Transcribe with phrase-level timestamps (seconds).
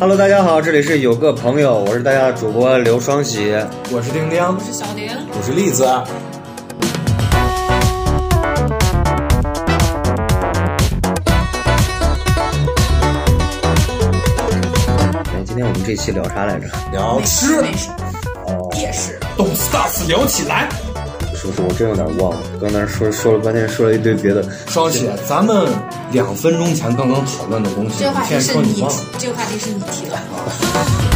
[0.00, 3.54] Hello，大家好，这里是有个朋友，我是大家的主播刘双喜。
[3.92, 5.84] 我是丁丁，我是小玲，我是栗子。
[5.84, 6.02] 哎，
[15.44, 16.66] 今天我们这期聊啥来着？
[16.90, 17.62] 聊吃，
[18.46, 19.20] 哦，夜市。
[19.36, 20.70] 动次打次聊起来。
[21.36, 22.38] 是不是我真有点忘了？
[22.58, 24.42] 刚才说说了半天，说了一堆别的。
[24.68, 25.68] 双喜，咱们
[26.10, 28.96] 两分钟前刚刚讨论的东西，这个话题现在是你说你忘了。
[28.96, 30.18] 提，这个话题是你提的。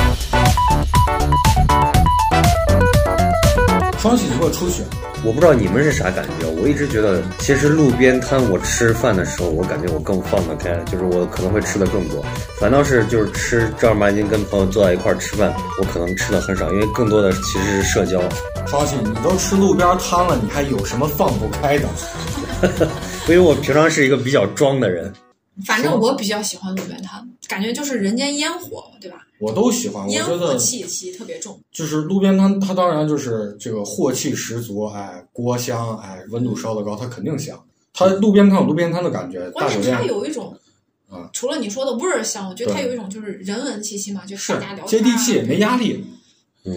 [4.01, 4.83] 双喜如果出去，
[5.23, 12.25] 我不知道你们是啥感觉，我一直觉得，其实路边摊我吃饭的时候，我感觉我更放得开，就是我可能会吃的更多。
[12.59, 18.23] 反倒是就是吃正儿八经跟朋友坐在一块儿吃饭，我可能吃的很少，因为更多的其实是社交。
[18.67, 21.87] 双喜，你都吃路边摊了，你还有什么放不开的？
[23.29, 25.13] 因为我平常是一个比较装的人，
[25.67, 29.27] 反正我比较喜欢路边摊，感觉就是人间烟火，对吧？
[29.39, 31.61] 我都喜欢，我烟火觉得气息特别重。
[31.73, 37.63] 就是路边摊，它当然就是这个火气十足，哎，锅香，哎，温度烧得高，它肯定香。
[37.93, 40.57] 它路边摊有路边摊的感觉，关键它有一种
[41.11, 46.05] 啊，除了你说的味儿香，我觉得它有一种就是人文气息嘛，就是是大家聊接地气，没压力。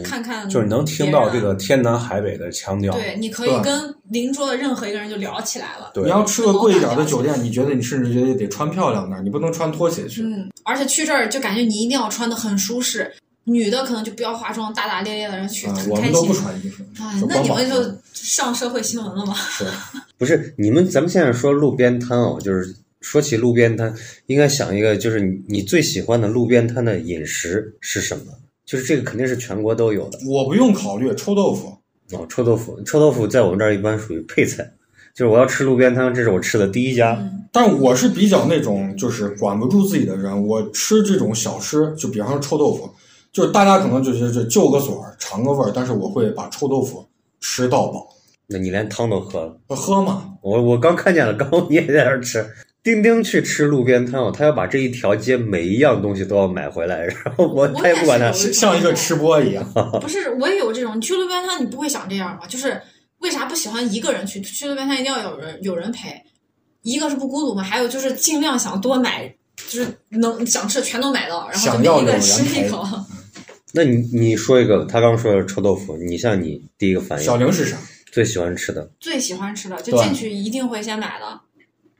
[0.03, 2.93] 看看就是能听到这个天南海北的腔调。
[2.93, 5.91] 对，你可以跟邻桌的任何一个人就聊起来了。
[5.93, 10.21] 对你要吃个贵一点的酒店，你觉得你甚至觉得得穿漂亮点，你不能穿拖鞋去。
[10.23, 13.11] 嗯，而且去这儿就感觉你一定要穿的很舒适，
[13.43, 16.33] 女的可能就不要化妆，大大咧咧的人去啊，很开心我们都不。
[16.33, 16.83] 穿衣服，
[17.27, 19.35] 那你们就上社会新闻了吗？
[19.35, 19.65] 是
[20.17, 23.93] 不是你们，咱们现在说路边摊哦，就是说起路边摊，
[24.27, 28.31] 应该想一个，就是你你最喜欢的路边摊的饮食是什么？
[28.73, 31.67] 就是这个肯定是全国都有的我不用考虑臭豆腐。
[32.13, 32.25] 哦。
[32.27, 34.67] 臭豆腐，臭豆腐在我们这儿一般属于配菜，
[35.13, 37.15] 就是我要吃路边摊，这是我吃的第一家。
[37.19, 42.89] 嗯但我是比较那种就是管不住自己的人，我吃这种小吃，就比方说臭豆腐，
[43.31, 47.05] 就是大家可能就觉得这就个嘴儿尝个味儿，但是我会把臭豆腐
[47.41, 48.07] 吃到饱。
[48.47, 49.55] 那你连汤都喝了？
[49.67, 52.43] 喝嘛，我我刚看见了，刚你也在那儿吃。
[52.83, 59.65] 丁丁去吃路边摊哦，他要把这一条街每一样东西都要买回来， 然后我他也不管他像一个吃播一样。
[60.01, 60.97] 不是，我也有这种。
[60.97, 62.45] 你去路边摊，你不会想这样吗？
[62.45, 62.81] 就是
[63.19, 64.41] 为啥不喜欢一个人去？
[64.41, 66.21] 去路边摊一定要有人有人陪，
[66.81, 72.85] 一个是不孤独嘛，还有就是尽量想多买，就是能想吃的全都买到，然后就每一个吃一口。
[73.71, 77.77] 那你你说一个，他刚说的臭豆腐，你像你第一个反应小玲是啥？
[78.11, 81.39] 最喜欢吃的，最喜欢吃的，就进去一定会先买的。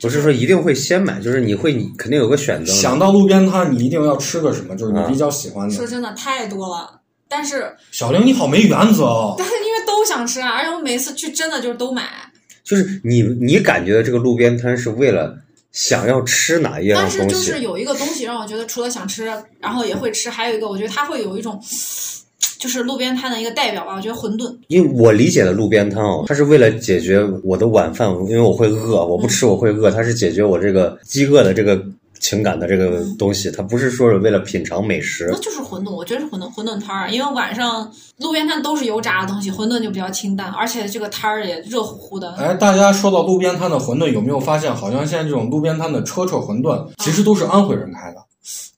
[0.03, 2.71] 不是说一定会先买，就是你会你肯定有个选择。
[2.71, 4.75] 想到路边摊，你一定要吃个什么？
[4.75, 5.73] 就是你比较喜欢的。
[5.73, 6.99] 说真的，太多了。
[7.29, 9.33] 但是，小玲，你好没原则哦。
[9.39, 12.03] 但是因为都想吃啊，而且我每次去真的就是都买。
[12.63, 15.35] 就是你你感觉这个路边摊是为了
[15.71, 17.25] 想要吃哪一样但是？
[17.25, 19.25] 就是有一个东西让我觉得除了想吃，
[19.59, 21.59] 然后也会吃，还有一个我觉得它会有一种，
[22.63, 23.94] 就是路边摊的一个代表吧。
[23.94, 31.84] 我觉得馄饨，因为我理解的路边摊哦，它是为了解决我的晚饭，因为我会饿，我不吃我会饿，它是解决我这个饥饿的这个
[32.22, 35.38] 情感的这个东西，它不是说是为了品尝美食那。
[35.40, 42.31] 就是馄饨，我觉得是馄饨馄饨摊儿，因为晚上路边摊都是油炸的东西，馄饨就比较清淡，而且这个摊儿也热乎乎的。
[42.35, 48.24] 哎，大家说到路边摊的馄饨，有没有发现，好像现在这种路边摊的车车馄饨，其实都是安徽人开的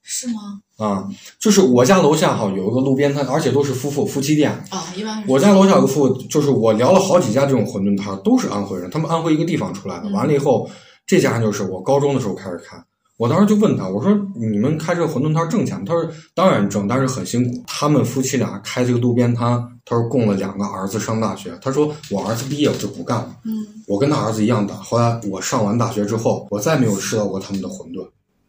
[0.05, 0.61] 是吗？
[0.77, 1.09] 啊。
[1.39, 4.51] 就是我家楼下哈有一个路边摊，而且都是夫妇夫妻店。
[4.69, 10.09] 啊，一般我家楼下有个夫妇，就是我聊了好几家这种馄饨摊，都是安徽人，他们安徽一个地方出来的。
[10.09, 10.69] 嗯完了以后，
[11.07, 12.77] 这家就是我高中的时候开始开。
[13.17, 15.85] 我当时就问他，我说你们开这个馄饨摊挣钱吗？
[15.87, 17.63] 他说当然挣，但是很辛苦。
[17.65, 21.57] 他们夫妻俩开这个路边摊，他说供了两个儿子上大学。
[21.61, 24.75] 他说我儿子毕业我就不干了，嗯，我跟他儿子一样大。
[24.75, 28.05] 后来我上完大学之后，我再没有吃到过他们的馄饨。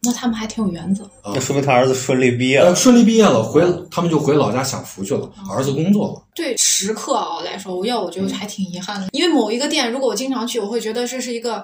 [0.07, 1.03] 那他们还挺有原则。
[1.25, 2.75] 那说明他儿子顺利毕业呃，了。
[2.75, 6.21] 顺利毕业了，回他们就回老家享福去了，儿子工作了。
[6.33, 11.61] 对食客啊来说，我要我觉得还挺遗憾的，因为某一个店，如果我经常去，我会觉得这是一个，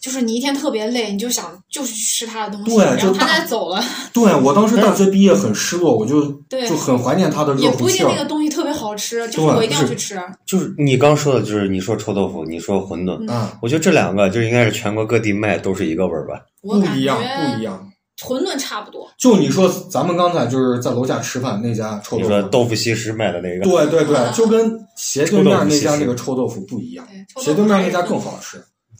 [0.00, 6.22] 就是你一天特别累，你就想就是去吃他的东西，对然后他再走了， 对我当时大学毕业很失落，我就
[6.68, 8.28] 就很怀念他的也热乎气儿不一定那个。
[8.28, 10.20] 东西特别好吃，就是我一定要去吃。
[10.46, 16.40] 就是你刚说的，就是你说臭豆腐，你说馄饨，嗯，我觉得这两个就应该是全国各地卖都是一个味儿吧。
[16.62, 17.90] 不一样，不一样。
[18.22, 27.06] 馄饨差不多，就你说，咱们刚才就是在楼下吃饭那家臭你豆腐，说豆腐西施卖的那个，对对对， 就跟斜对面那家那个臭豆腐不一样
[27.42, 28.56] 斜对面那家更好吃。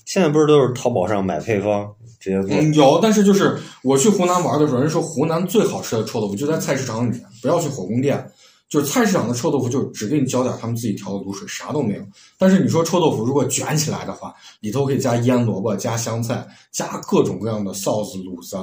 [0.07, 1.87] 现在不是都是淘宝上买配方
[2.19, 2.57] 直接做？
[2.57, 8.27] 嗯，有，但是就是我去湖南玩的时候，人说湖南最好吃的臭豆腐就在菜市场里面，不要去火宫店。
[8.69, 12.03] 就是菜市场的臭豆腐，就只给你浇点他们自己调的卤水，啥都没有。
[12.37, 18.57] 但是你说臭豆腐如果卷起来的话，里头可以加腌萝卜、加香菜、加各种各样的臊子、卤子，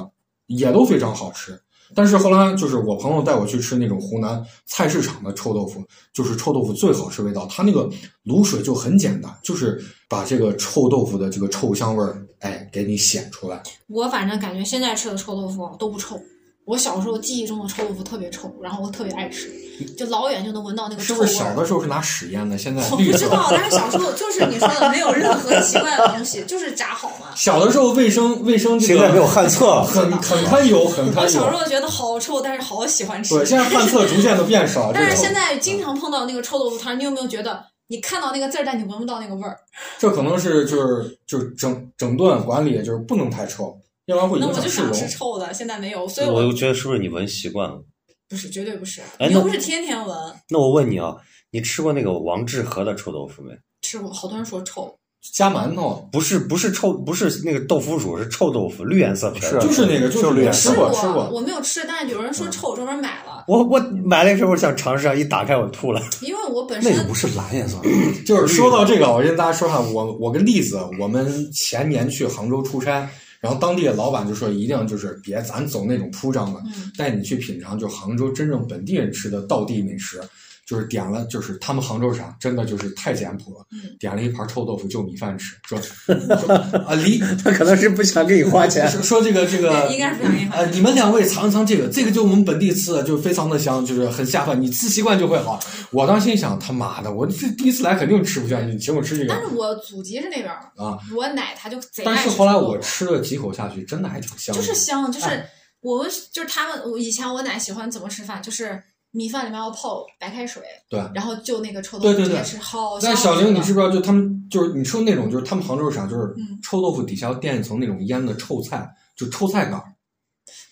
[0.46, 1.58] 也都非常好吃。
[1.94, 7.46] 但是后来就是我朋友带我去吃那种湖南菜市场的臭豆腐，就是臭豆腐最好吃味道。
[7.46, 7.90] 它那个
[8.24, 13.62] 卤水就很简单，就是把这个臭豆腐的这个臭香味儿，哎，给你显出来。
[13.88, 16.20] 我反正感觉现在吃的臭豆腐都不臭。
[16.64, 19.50] 我小时候记忆中的臭豆腐特别臭，然后我特别爱吃，
[19.98, 21.26] 就老远就能闻到那个臭味儿。
[21.26, 22.56] 是不是小的时候是拿屎腌的？
[22.56, 22.96] 现在我。
[22.96, 27.26] 不知道， 但是小时候就是你说的没有任何奇怪的东西，就是炸好嘛。
[27.36, 31.28] 小的时候卫生卫生这个现在没有旱厕，很很堪忧，很我堪忧。
[31.28, 33.44] 小时候觉得好臭，但是好喜欢吃对，。
[33.44, 34.90] 现在旱厕逐渐的变少。
[34.94, 39.54] 但是现在经常碰到那个臭豆腐摊，你有没有觉得你看到那个字儿，但你闻不到那个味儿？
[39.98, 43.76] 这可能是就是就是整整顿管理，就是不能太臭，
[44.06, 45.16] 要不然会那影响市我就想吃。
[45.16, 47.82] 臭的，现在没有，所以我我觉得是不是你闻习惯了？
[48.28, 50.16] 不是绝对不是，哎你又不是天天闻。
[50.48, 51.14] 那我问你啊，
[51.50, 53.52] 你吃过那个王致和的臭豆腐没？
[53.82, 54.92] 吃过，好多人说臭，
[55.34, 59.60] 加馒头不是，不是臭，不是那个豆腐乳，是臭豆腐，绿颜色皮儿。
[59.60, 66.02] 是就是那个，就是绿颜色吃过吃过，我没有吃，但是有人说臭，专门买了，我我买的时候想尝试，一打开我吐了。
[66.22, 67.78] 因为我本身那个不是蓝颜色，
[68.26, 73.08] 就是说到这个，我跟大家说一下，我我跟栗子，我们前年去杭州出差，
[73.44, 80.18] 然后当地的老板就说，一定就是别咱走那种铺张的，嗯带你去品尝就杭州真正本地人吃的道地美食。
[80.66, 83.66] 就是点了，就是他们杭州啥，真的就是太简朴了。
[83.72, 88.88] 嗯点了一盘臭豆腐，就米饭吃，说 说啊离他可能是不想给你花钱。
[88.90, 95.60] 说说这个这个应该是不想给你花呃，你们两位尝一尝这个，这个就我们本地吃的，就非常的香，就是很下饭，你吃习惯就会好。
[95.90, 100.98] 我当时心想，他妈的，我这第一次来肯定吃不下去，你请我吃这个但是我祖籍是那边儿，啊。
[101.14, 104.60] 我奶她就贼但爱吃是后来我吃了几口下去，真的还挺香的。
[104.60, 105.48] 就是香，就是哎
[105.80, 108.82] 我们就是他们，我以前我奶喜欢怎么吃饭，就是
[109.16, 113.08] 米饭里面要泡白开水，对然后就那个臭豆对对对腐直接吃，好香。
[113.08, 113.88] 但小玲，你知不知道？
[113.88, 116.04] 就他们就是你说那种，就是他们杭州是啥？
[116.04, 119.80] 就是嗯臭豆腐底下要垫一层那种腌的臭菜，就臭菜杆。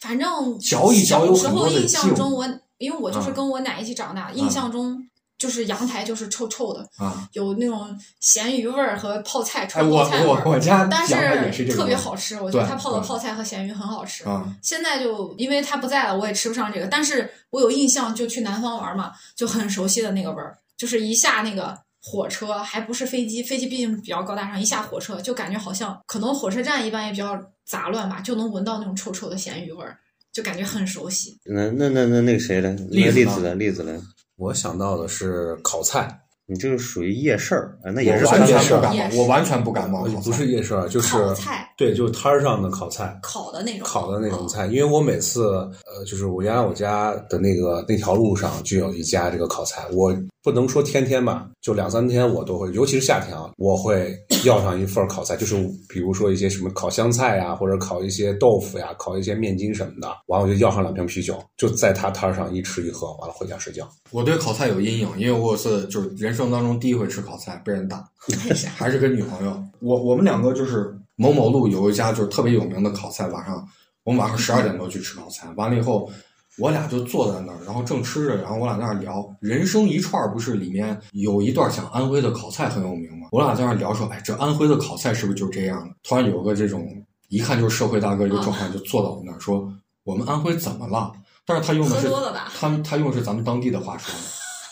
[0.01, 2.45] 反正嚼一嚼有小时候很多的劲印象中，我
[2.79, 5.01] 因为我就是啊跟我奶一起长大，印象中
[5.43, 7.29] 就是阳台就是臭臭的，啊！
[7.33, 10.43] 有那种咸鱼味儿和泡菜哎，臭我泡菜味儿。
[10.45, 11.15] 我我家但是
[11.51, 14.23] 这个特别好吃，我觉得对他泡的对泡菜和咸鱼很好吃。
[14.23, 14.57] 啊。
[14.63, 16.87] 现在就因为他不在了，我也吃不上这个。
[16.87, 27.37] 但是我有印象，就去南方玩嘛，就很熟悉的那个味儿，就是一下那个火车，还不是飞机，飞机毕竟比较高大上，一下火车就感觉好像可能火车站一般也比较
[27.67, 29.99] 杂乱吧，就能闻到那种臭臭的咸鱼味儿，
[30.33, 31.37] 就感觉很熟悉。
[31.45, 32.77] 那那那那那个谁呢？
[32.89, 33.55] 栗子呢栗子呢？
[33.57, 34.01] 栗子呢？
[34.43, 40.05] 我想到的是烤菜，你这个属于夜市儿，啊那也是我完全算是不感冒，我完全不感冒。
[40.25, 43.19] 不是夜市儿，就是菜对，就是摊儿上的烤菜。
[43.23, 45.51] 烤的那种，烤的那种菜，因为我每次
[45.87, 55.57] 呃，就是我原来我家的那个那条路上就有一家这个烤菜，我不能说天天吧，就两三天我都会，尤其是夏天啊，我会要上一份烤菜，就是
[55.89, 63.89] 比如说一些什么烤香菜呀，或者烤一些豆腐呀，烤一些面筋什么的，完我就要上两瓶啤酒，就在他摊儿上一吃一喝，完了回家睡觉。
[64.11, 68.05] 我对烤菜有阴影，因为我有次就是人生当中第一回吃烤菜被人打，
[68.77, 69.63] 还是跟女朋友。
[69.81, 73.67] 我我们两个就是某某路有一家就是特别有名的烤菜，晚上
[74.05, 76.11] 我们晚上十二点多去吃烤菜，完了以后
[76.59, 83.29] 我俩就坐在那儿，然后正吃着，然后我俩在那儿聊人生一串，不是里面有一段讲安徽的烤菜很有名吗？
[83.33, 85.95] 我俩在那儿聊说，哎，这安徽的烤菜是不是就这样的？
[86.03, 86.87] 突然有个这种
[87.29, 89.73] 一看就是社会大哥一个壮汉就坐到我那儿说，
[90.05, 91.13] 我们安徽怎么了？
[91.45, 92.09] 但是他用的是
[92.57, 94.21] 他他用的是咱们当地的话说的，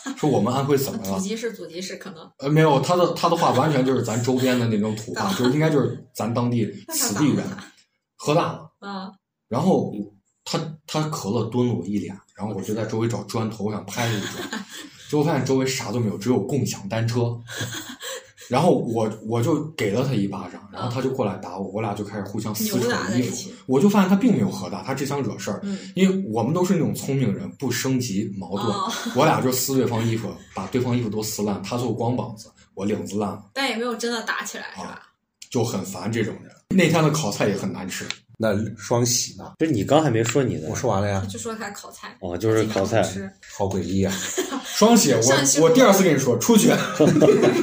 [0.17, 1.17] 说我们安徽怎么了？
[1.17, 2.29] 祖籍是祖籍是，可能。
[2.37, 7.45] 呃，没有，他的他的话完全就是咱周边的那种土话， 就是应该就是咱当地此地人，
[8.17, 9.11] 喝大了，啊，
[9.47, 9.93] 然后
[10.43, 14.65] 他他咳了蹲了我一脸，然后我就在周围找砖头，我想拍他一砖，
[15.09, 17.37] 结果发现周围啥都没有，只有共享单车，
[18.49, 22.77] 然后我我就给了他一巴掌，然后他就过来打我，我俩就开始互相撕扯
[23.15, 33.43] 衣服，我就发现他并没有喝大，他只想惹事儿，嗯因为我们都是那种聪明人，不升级矛盾，哦我俩就撕对方衣服，把对方衣服都撕烂，他做光膀子，我领子烂了。
[33.53, 35.01] 但也没有真的打起来，是啊吧？
[35.49, 36.51] 就很烦这种人。
[36.69, 38.05] 那天的烤菜也很难吃，
[38.41, 39.53] 那双喜呢？
[39.59, 43.03] 不是你刚还没说你的我说完了呀，就说他烤菜，哦，就是烤菜
[43.55, 44.11] 好诡异啊！
[44.65, 46.71] 双喜，我我第二次跟你说出去，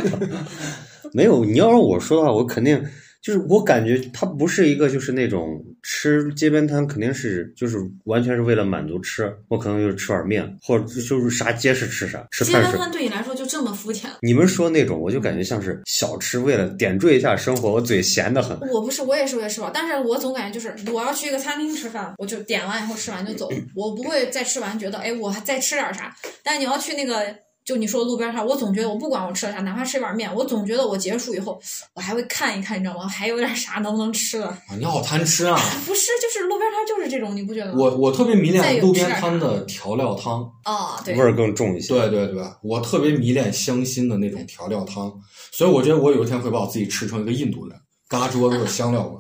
[1.13, 2.81] 没有，你要让我说的话，我肯定
[3.21, 12.73] 就是我感觉他不是一个就是那种吃街边摊，肯定是就是完全是为了满足吃，我可能就是吃碗面，或者就是啥结实吃啥，吃街碳水。
[12.73, 14.11] 边摊对你来说就这么肤浅？
[14.21, 18.59] 你们说那种，我就感觉像是小吃，为了点缀一下生活，我嘴闲得很。
[18.69, 26.15] 我不是，我也是为了吃饱，但是我总感觉就是我要去一个餐厅吃饭，我就点完以后吃完就走，我不会再吃完觉得哎我还再吃点啥。
[26.45, 27.35] 但你要去那个
[27.69, 31.61] 就你说路边摊，我总觉得我不管我吃了啥，哪怕吃一碗面，我总觉得我结束以后，
[31.93, 33.07] 我还会看一看，你知道吗？
[33.07, 34.47] 还有点啥能不能吃的？
[34.47, 35.55] 啊，你好贪吃啊！
[35.85, 37.75] 不是，就是路边摊就是这种，你不觉得吗？
[37.77, 41.89] 我我特别迷恋路边摊的调料汤，啊，对味，儿更重一些。
[41.89, 45.13] 对对对，我特别迷恋香辛的那种调料汤，
[45.53, 49.15] 所以我觉得我有一天会把我自己吃成一个印度人，嘎吱窝都是香料味。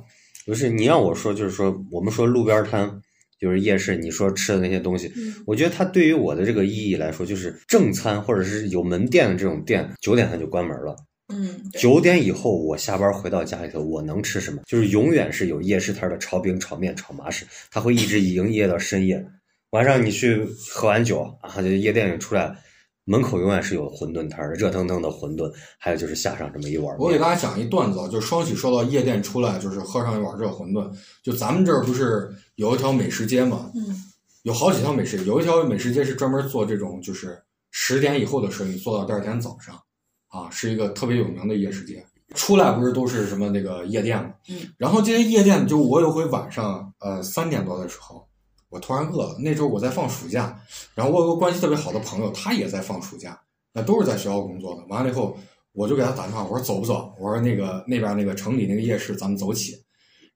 [0.46, 2.90] 不是你让我说，就是说我们说路边摊，
[3.38, 10.96] 就是夜市，你说吃的那些东西，嗯我觉得它对于我的这个意义来说，就是正餐或者是有门店的这种店，九点它就关门了。
[11.30, 14.62] 嗯，九点以后，我下班回到家里头，我能吃什么？
[14.66, 19.22] 就是永远是有夜市摊的炒饼、炒面、炒麻食，它会一直营业到深夜。
[19.70, 22.56] 晚上你去喝完酒啊，就夜店里出来，
[23.04, 26.98] 门口永远是有馄饨摊儿，热腾腾的馄饨，还有就是下上这么一碗面。
[26.98, 30.90] 我给大家讲一段子啊，就双喜说到夜店出来，就是喝上一碗热馄饨。
[31.22, 34.04] 就咱们这儿不是有一条美食街嘛，嗯
[34.42, 39.80] 有好几条美食，有一条美食街是专门做这种就是十点以后的生意，做到第二天早上，
[40.26, 42.04] 啊，是一个特别有名的夜市街。
[42.34, 48.26] 出来不是都是什么那个夜店嘛，嗯，然后这些夜店就我有回晚上呃三点多的时候，
[48.70, 50.58] 我突然饿了，那时候我在放暑假，
[50.96, 53.40] 然后我有个关系特别好的朋友，他也在放暑假，
[53.72, 54.84] 那都是在学校工作的。
[54.88, 55.38] 完了以后，
[55.72, 57.14] 我就给他打电话，我说走不走？
[57.20, 59.72] 我说那个那边那个城里那个夜市，咱们走起。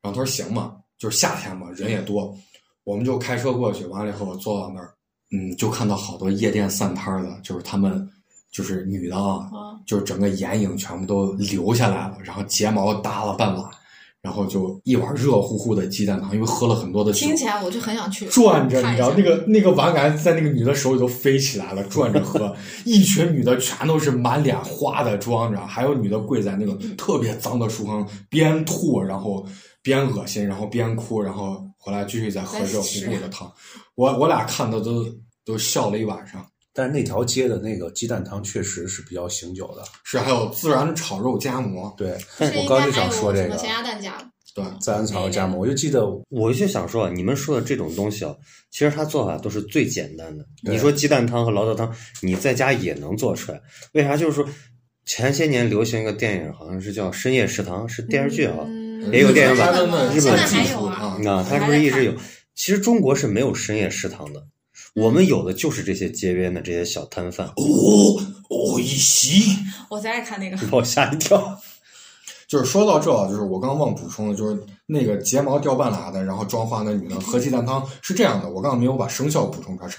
[0.01, 2.33] 然后他说行嘛，就是夏天嘛，人也多，
[2.85, 3.85] 我们就开车过去。
[3.87, 4.95] 完了以后坐到那儿，
[5.33, 8.09] 嗯，就看到好多夜店散摊儿的，就是他们
[8.53, 13.69] 就是女的啊，啊，就是整个眼影全部都流下来了，然后睫毛耷了半拉，
[14.21, 22.55] 然后就一碗热乎乎的鸡蛋汤，因为喝了很多的酒，听起来我就很想去转着，你知道那个那个碗感觉在那个女的手里都飞起来了，转着喝，
[22.85, 29.45] 一群女的全都是满脸花的妆，你知道，还有女的跪在那个特别脏的树旁边吐，然后
[29.83, 33.53] 边恶心，然后边哭，然后回来继续再喝热乎乎的汤。
[33.95, 35.05] 我我俩看的都
[35.45, 36.47] 都笑了一晚上。
[36.75, 39.85] 但是那条街的那个鸡蛋汤确实是比较醒酒的。
[40.05, 44.17] 是还有孜然炒肉夹馍，对，我刚就想说这个什么咸鸭蛋夹，
[44.55, 48.35] 对，孜然炒肉夹馍，我就记得我就想说，你们说的这种东西啊，
[48.71, 50.47] 其实它做法都是最简单的。
[50.63, 53.61] 你说鸡蛋汤和醪糟汤，你在家也能做出来。
[53.93, 54.17] 为啥？
[54.17, 54.49] 就是说，
[55.05, 58.57] 前些年流行一个电影，好像是叫《深夜食堂》，是电视剧啊。
[58.67, 62.15] 嗯也有电影版他们的日本还技术有啊，啊，它是不是一直有？
[62.55, 64.45] 其实中国是没有深夜食堂的，
[64.95, 67.47] 我们有的就是这些街边的这些小摊贩。
[67.47, 67.55] 哦
[68.51, 69.57] 哦一席。
[69.89, 71.59] 我最爱看那个，把我吓一跳。
[72.47, 79.91] 就是说到这啊，就是我刚刚忘补充了，就是那个睫毛掉半拉的，然后妆花那女的喝鸡蛋汤是这样的，我刚刚没有把声效补充出来，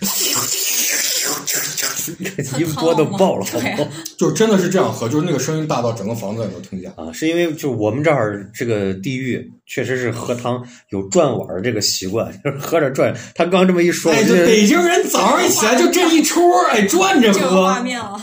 [2.03, 3.89] 是音波都爆了，好 对不好？
[4.17, 6.91] 就真的是这样喝，就是那个声音大到整个房子都能听见。
[6.97, 13.15] 啊，是因为就我们这儿这个地域确实是喝汤有转碗儿这个习惯，就是 喝着转。
[13.35, 17.83] 他刚这么一说，哎，就北京人早上一起来就这一出，哎，转着就有画喝。
[17.83, 18.17] 面了。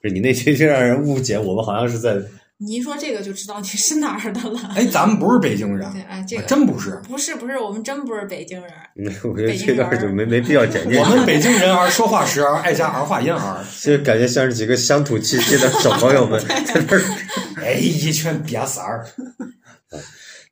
[0.00, 2.16] 不是你那些就让人误解，我们好像是在
[2.58, 4.60] 你一说这个就知道你是哪儿的了。
[4.76, 7.00] 哎，咱们不是北京人，对，哎，这个真不是。
[7.08, 8.70] 不是不是，我们真不是北京人。
[8.94, 17.02] 嗯我觉得这段就没没必要剪进去，我们北京人儿说话时儿爱加儿化音儿， 就感觉像是几个乡土气息的小朋友们在那儿。
[17.62, 19.06] 哎，一群瘪三儿。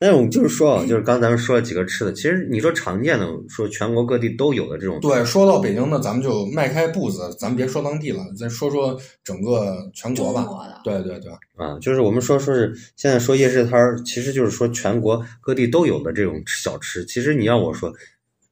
[0.01, 10.43] 但是我们就是说啊，就是刚咱们说了几个吃的，其实你说常见的，说全国各地都有的这种，对，说到北京呢，咱们就迈开步子，咱别说当地了，再说说整个全国吧。
[10.43, 17.05] 中国的，对对对，啊，就是我们说说是现在说夜市摊儿，其实就是说全国各地都有的这种小吃。
[17.05, 17.93] 其实你要我说，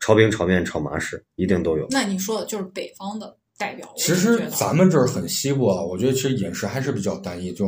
[0.00, 1.86] 炒饼、炒面、炒麻食一定都有。
[1.88, 3.90] 那你说的就是北方的代表。
[3.96, 7.66] 其实咱们这儿很西部啊，我觉得其实饮食还是比较单一，就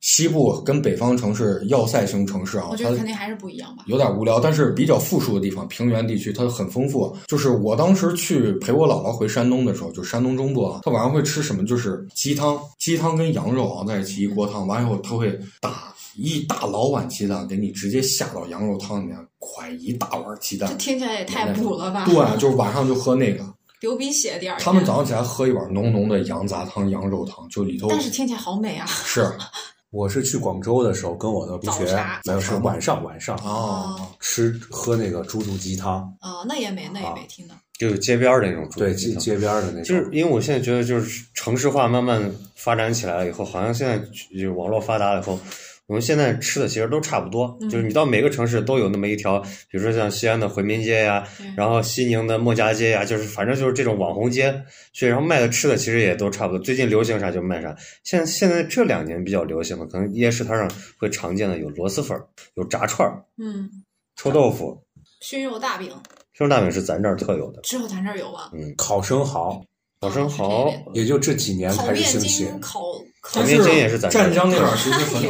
[0.00, 3.84] 西部跟北方城市要塞型城市啊，我觉得肯定还是不一样吧。
[3.86, 7.16] 有点无聊，但是比较富庶的地方，平原地区它很丰富。
[7.26, 11.64] 就是我当时去陪我姥姥回山东的时候，就山东中部啊，她晚上会吃什么？
[11.66, 20.76] 就是鸡汤，鸡汤跟羊肉熬在一起一锅汤，完以后她会打一大老碗鸡蛋给你直接下到羊肉汤里面，㧟一大碗鸡蛋这。
[20.76, 22.04] 听起来也太补了吧？
[22.04, 23.44] 对，就是晚上就喝那个。
[23.80, 24.58] 流鼻血点儿。
[24.58, 28.86] 他们早上起来喝一碗浓浓的羊杂汤、羊肉汤，就里头但是听起来好美啊！
[28.86, 29.30] 是
[29.90, 31.84] 我是去广州的时候，跟我的同学
[32.24, 37.54] 没有是晚上晚上啊，吃喝那个猪肚鸡汤，啊，那也没，那也没，听到。
[37.78, 43.98] 就是街边儿的那种猪对肉鸡汤街街边的那种，就是因为我现在觉得，就是城市化慢慢发展起来了以后，好像现在
[44.38, 45.38] 就网络发达了以后，
[45.88, 47.56] 我们现在吃的其实都差不多。
[47.62, 49.40] 嗯就是你到每个城市都有那么一条，
[49.70, 54.52] 比如说像西安的回民街呀，对然后西宁的莫家街呀，就是反正就是这种网红街，
[54.92, 56.62] 所以然后卖的吃的其实也都差不多。
[56.62, 57.74] 最近流行啥就卖啥。
[58.04, 63.68] 现在现在这两年比较流行的，可能夜市摊上会常见的有螺蛳粉儿、有炸串儿、嗯，
[64.14, 64.80] 臭豆腐。
[65.20, 65.88] 熏肉大饼
[66.34, 68.50] 熏肉大饼是咱这儿特有的，只有咱这儿有啊？
[68.52, 69.64] 嗯，烤生蚝，
[70.00, 72.46] 烤生蚝，也就这几年开始兴起。
[72.60, 72.80] 烤
[73.34, 75.22] 但面筋也是咱湛江那边儿其实很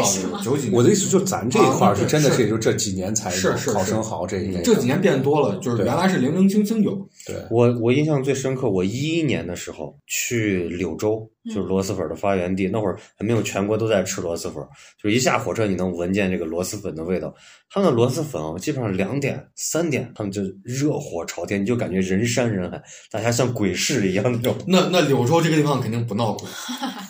[0.44, 0.72] 早几年。
[0.72, 4.62] 我的意思就是，咱这一块儿啊是真的是是也就这几年才是烤生蚝这一类。
[4.62, 6.94] 这几年变多了，就是原来是零零星星有。
[7.26, 14.62] 对，我我印象最深刻，我一一年的时候去柳州，就是螺蛳粉的发源地，那会儿还没有全国都在吃螺蛳粉，
[15.02, 17.34] 就是一下火车你能闻见这个螺蛳粉的味道。
[17.70, 22.80] 他们的螺蛳粉啊，基本上两点、三点，他们就热火朝天，你就感觉人山人海，
[23.10, 24.56] 大家像鬼市一样那种。
[24.66, 26.48] 那那柳州这个地方肯定不闹鬼，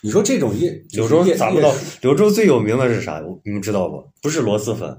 [0.00, 1.74] 你说这种夜柳州夜咋不到？
[2.02, 3.22] 柳州最有名的是啥？
[3.44, 4.02] 你们知道不？
[4.22, 4.96] 不是螺蛳粉，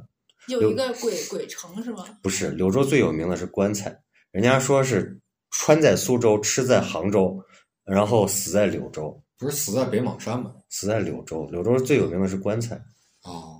[0.47, 2.05] 有一个鬼鬼城是吗？
[2.21, 3.97] 不是柳州最有名的是棺材。
[4.31, 5.17] 人家说是
[5.51, 7.41] 穿在苏州，吃在杭州，
[7.85, 10.51] 然后死在柳州，不是死在北莽山吗？
[10.69, 11.47] 死在柳州。
[11.51, 12.75] 柳州最有名的是棺材。
[13.23, 13.59] 哦，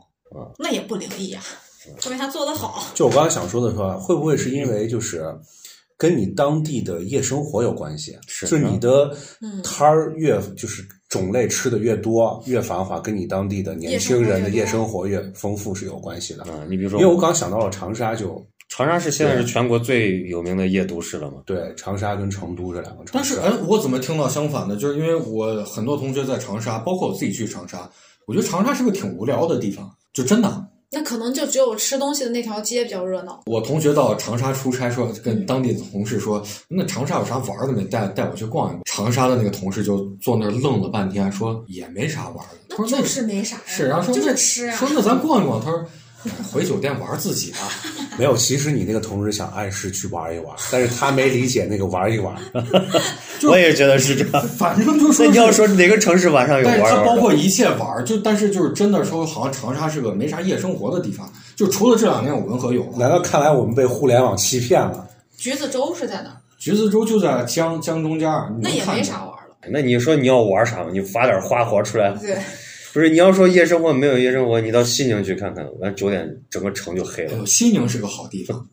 [0.58, 1.42] 那也不灵异呀，
[2.00, 2.86] 说明他做的好。
[2.94, 5.26] 就我刚刚想说的说，会不会是因为就是
[5.98, 8.18] 跟你当地的夜生活有关系？
[8.28, 16.46] 是就是你的嗯摊儿越就是种类吃的越多越繁华，跟你当地的年轻人的夜生活越丰富是有关系的。
[16.48, 21.42] 嗯，你比如说，因为我刚想到了长沙就，长沙是现在是全国最有名的夜都市了嘛？
[21.48, 23.12] 对长沙跟成都这两个城市。
[23.14, 24.76] 但是哎，我怎么听到相反的？
[24.76, 27.90] 就是因为我很多同学在长沙，包括我自己去长沙，
[28.28, 30.69] 我觉得长沙是个挺无聊的地方，就真的。
[30.92, 33.44] 那可能就只有吃东西的那条街比较热闹。
[33.46, 37.84] 我同学到长沙出差说，跟当地的同事说，那长沙有啥玩的没？
[37.84, 38.82] 带带我去逛一逛。
[38.86, 42.58] 长沙的那个同事就坐那儿愣了半天，说也没啥玩的。
[42.70, 44.76] 他说那就是没啥呀，是，然后说就那是吃啊。
[44.76, 45.62] 说那咱逛一逛。
[45.64, 45.86] 他说
[46.52, 47.60] 回酒店玩自己吧。
[48.18, 52.36] 没有，其实你那个同事想暗示去玩一玩，但是他没理解那个玩一玩。
[53.48, 54.48] 我也觉得是这样。
[54.50, 57.06] 反正就说那你要说哪个城市晚上有玩儿的？
[57.06, 61.32] 包括一切玩，就但是就是真的说，好像长沙是个没啥夜生活的地方。
[61.56, 65.08] 就除了这两年我文和友，难道看来我们被互联网欺骗了？
[65.38, 66.36] 橘子洲是在哪？
[66.58, 69.40] 橘子洲就在江江中间，你那也能看见没啥玩了。
[69.72, 70.86] 那你说你要玩啥？
[70.92, 72.12] 你发点花活出来。
[72.12, 72.38] 对，
[73.00, 77.32] 不是你要说夜生活没有夜生活，你到西宁去看看，完九点整个城就黑了。
[77.32, 78.70] 哎呦，西宁是个好地方，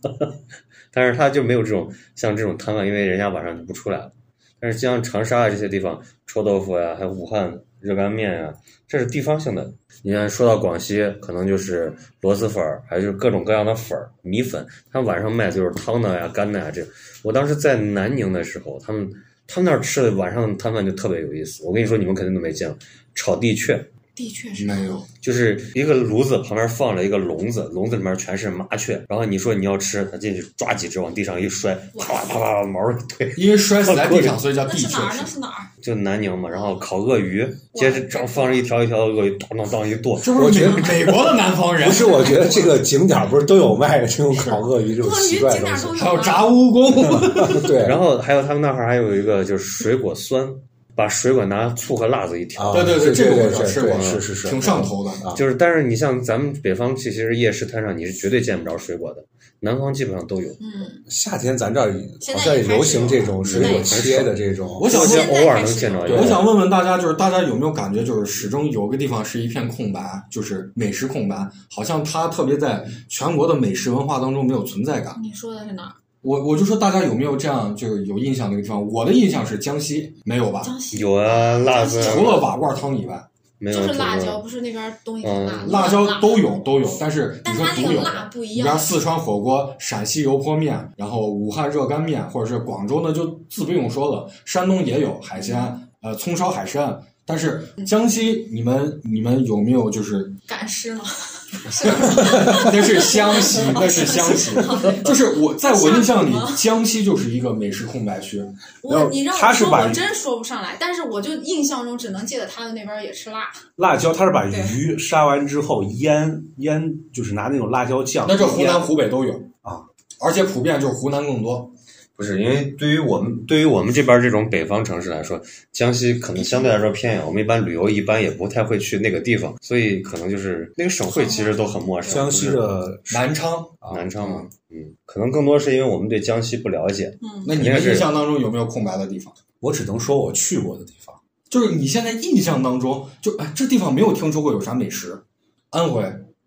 [0.93, 4.11] 但是它就没有这种像这种摊贩，因为人家晚上就不出来了。
[4.59, 8.53] 但是像长沙啊这些地方，臭豆腐呀、还有武汉热干面呀、
[8.89, 9.73] 这是地方性的。
[10.03, 16.91] 你看，说到广西，可能就是螺蛳粉儿，还有就是各种各样的粉儿、米粉，他们晚上卖就是汤的呀、干的呀这种。
[17.23, 19.09] 我当时在南宁的时候，他们
[19.47, 21.63] 他们那儿吃的晚上的摊贩就特别有意思。
[21.63, 22.77] 我跟你说，你们肯定都没见过，
[23.15, 23.81] 炒地雀。
[24.17, 25.01] 的确是没有。
[25.21, 35.15] 就是一个炉子旁边放了一个笼子，笼子里面全是麻雀，然后你说你要吃，他进去抓几只往地上一摔，啪啪啪啪毛一堆，因为摔死在地上，所以叫那地雀是哪儿？
[35.19, 35.27] 那。
[35.27, 35.67] 是哪儿？
[35.83, 46.03] 就南宁嘛，然后烤鳄鱼，接着这放着一条一条的鳄鱼，当当当一剁，这不是美美国的南方人不，是，我觉得这个景点不是都有卖的这种烤鳄鱼这种奇怪的东西？
[46.03, 47.63] 还有炸蜈蚣。
[47.69, 50.49] 对， 然后还有他们那儿还有一个就是水果酸，
[50.97, 55.11] 把水果拿醋和辣子一调，啊对对对，这个我吃过，是是是挺上头的。
[55.29, 59.23] 啊就是但是你像咱们北方其实夜市摊上你是绝对见不着水果的，
[59.61, 60.49] 南方基本上都有。
[60.53, 61.93] 嗯，夏天咱这儿
[62.33, 64.67] 好像也流行这种水果切的这种。
[64.81, 66.27] 我想偶尔能见着一我。
[66.27, 71.37] 想问问大家，就是大家有没有感觉，就是始终有个地方是一片空白，就是美食空白，
[71.71, 75.15] 好像它特别在全国的美食文化当中没有存在感。
[75.23, 75.93] 你说的是哪儿？
[76.27, 78.85] 我我就说大家有没有这样就是有印象的一个地方？
[78.89, 80.63] 我的印象是江西，没有吧？
[80.65, 83.23] 江西有啊，辣子除了瓦罐汤以外，
[83.59, 88.67] 没有就是辣椒，不是那边东西挺辣嗯，辣椒都有都有，但是你说独有那个辣，不一样。
[88.67, 95.57] 你比如四川火锅、陕西油泼面，然后武汉热干面，或者是广州呢，就自不用说了，山东也有海鲜，
[96.03, 97.01] 呃，葱烧海参。
[97.25, 101.05] 但是江西，你们你们有没有就是赶尸吗？
[102.73, 104.51] 那是湘西，那是湘西，
[105.05, 108.43] 就是我在我印象里，江西就是一个美食空白区。
[108.83, 110.77] 我你让我说，他是把我真说不上来。
[110.79, 113.49] 但是我就印象中只能记得他们那边也吃辣。
[113.77, 118.27] 辣椒，他是把鱼杀完之后腌腌，就是拿那种辣椒酱。
[118.29, 119.33] 那这湖南、湖北都有
[119.63, 119.81] 啊，
[120.21, 121.71] 而且普遍就是湖南更多。
[122.17, 132.15] 不是因为对于我们对于我们这边这种北方城市来说，江西可能相对来说偏远，我们一般旅游一般也不太会去那个地方，所以可能就是那个省会其实都很陌生。
[132.15, 137.17] 江西的南昌，啊南昌嘛，嗯，可能更多是因为我们对江西不了解。
[137.23, 139.33] 嗯，那你们印象当中有没有空白的地方？
[139.61, 141.15] 我只能说我去过的地方。
[141.49, 145.23] 就是你现在印象当中，就哎，这地方没有听说过有啥美食。
[145.71, 146.03] 安徽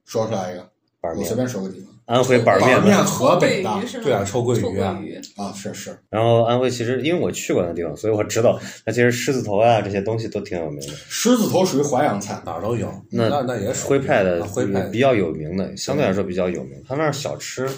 [0.05, 2.75] 说出来一个，板面我随，便说个地方安徽板面。
[2.77, 3.69] 板面河北的？
[4.03, 4.99] 对啊臭鳜鱼啊
[5.37, 10.93] 啊，是是，然后安徽其实因为我去过那地方，所以我知道那其实狮子头啊这些东西都挺有名的。
[11.07, 16.81] 狮子头属于淮扬菜，哪儿都有，那那那也属于徽派的啊徽派比较有名的，相对来说比较有名。
[16.87, 17.69] 他那儿小吃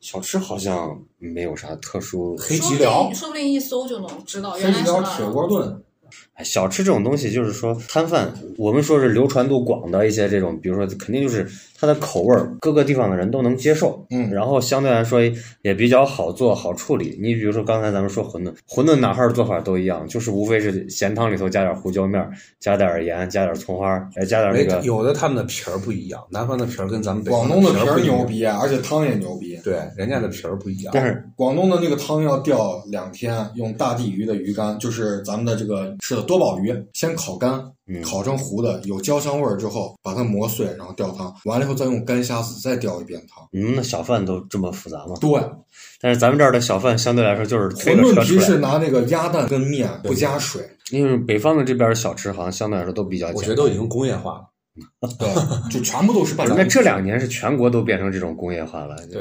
[0.00, 2.36] 小吃好像没有啥特殊。
[2.38, 5.02] 黑吉辽说不定一搜就能知道黑原来是吉辽。
[5.02, 5.82] 铁锅炖，
[6.34, 11.46] 哎小吃这种东西，就是说摊贩，我们说是流传度广的一些这种，比如说肯定就是
[11.80, 14.04] 它的口味儿，各个地方的人都能接受。
[14.10, 15.20] 嗯然后相对来说
[15.62, 17.18] 也比较好做、好处理。
[17.20, 24.80] 你比如说刚才咱们说馄饨，馄饨哪哈儿做法都一样，就是无非是咸汤里头加点胡椒面儿，加点盐，加点葱花儿，再加点那个。
[24.84, 29.58] 有的他们的皮儿不一样，南方的皮儿跟咱们北广东的皮儿牛逼，而且汤也牛逼。
[29.64, 30.92] 对，人家的皮儿不一样。
[30.94, 43.46] 但是广东的那个汤要吊两天，用大地鱼的鱼干，就是咱们的这个吃的多宝鱼，先烤干，嗯烤成糊的，有焦香味儿之后，把它磨碎，然后吊汤，完了以后再用干虾子再吊一遍汤。
[43.50, 45.14] 你们的小贩都这么复杂吗？
[45.20, 45.30] 对，
[46.00, 53.36] 但是咱们这儿的小贩相对来说就是推馄饨皮是，拿那个鸭蛋跟面不加水，因为北方的这边儿小吃好像相对来说都比较简单。
[53.36, 54.44] 我觉得都已经工业化了。
[55.18, 55.28] 对，
[55.68, 56.64] 就全部都是半那。
[56.64, 59.20] 这两年是全国都变成这种工业化了，对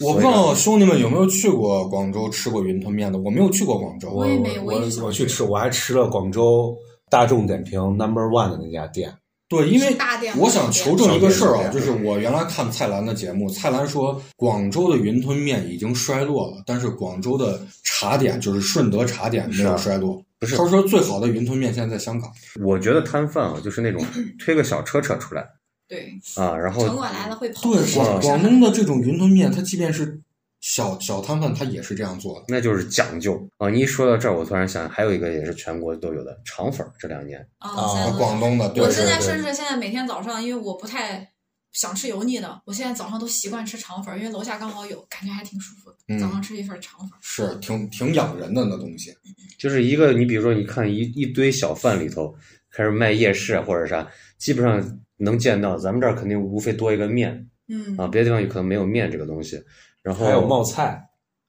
[0.00, 4.10] 我不知道兄弟们有没有去过广州吃过云吞面的，我没有去过广州。
[4.10, 6.76] 我也没我我我去吃，我还吃了广州
[7.12, 9.12] 大众点评 Number One 的那家店。
[9.46, 9.94] 对，因为
[10.38, 20.24] 我想求证一个事儿啊，就是我原来看蔡澜的节目，蔡澜说广州的云吞面已经衰落了，但是广州的茶点就是顺德茶点没有衰落。
[20.38, 22.32] 不是他说最好的云吞面现在在香港。
[22.64, 24.02] 我觉得摊贩啊，就是那种
[24.38, 25.46] 推个小车车出来
[25.86, 27.60] 对，啊，然后城管来了会跑。
[27.60, 30.18] 对，广哦广东的这种云吞面，它即便是
[30.62, 32.46] 小小摊贩，他也是这样做的。
[32.48, 33.68] 那就是讲究啊。
[33.68, 37.76] 你一说到这儿，我突然想，还有一个也是全国都有的肠粉儿，这两年啊，
[38.16, 41.28] 广东的，对我现在甚至现在每天早上，因为我不太
[41.72, 45.96] 想吃油腻的，我现在早上都习惯吃肠粉儿，因为楼下刚好有，感觉还挺舒服的。
[46.08, 49.12] 嗯早上吃一份肠粉儿，是挺挺养人的那东西。
[49.58, 52.32] 就是一个，你比如说，你看一一堆小贩里头
[52.70, 55.76] 开始卖夜市啊或者啥，基本上能见到。
[55.76, 59.60] 咱们这儿肯定无非多一个面嗯啊，别的地方有可能没有面这个东西。
[60.02, 61.02] 然后还有冒菜、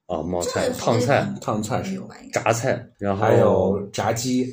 [0.07, 2.15] 啊冒菜、烫菜、烫菜是没有吧？
[2.23, 4.47] 应该榨菜，然后还有炸鸡。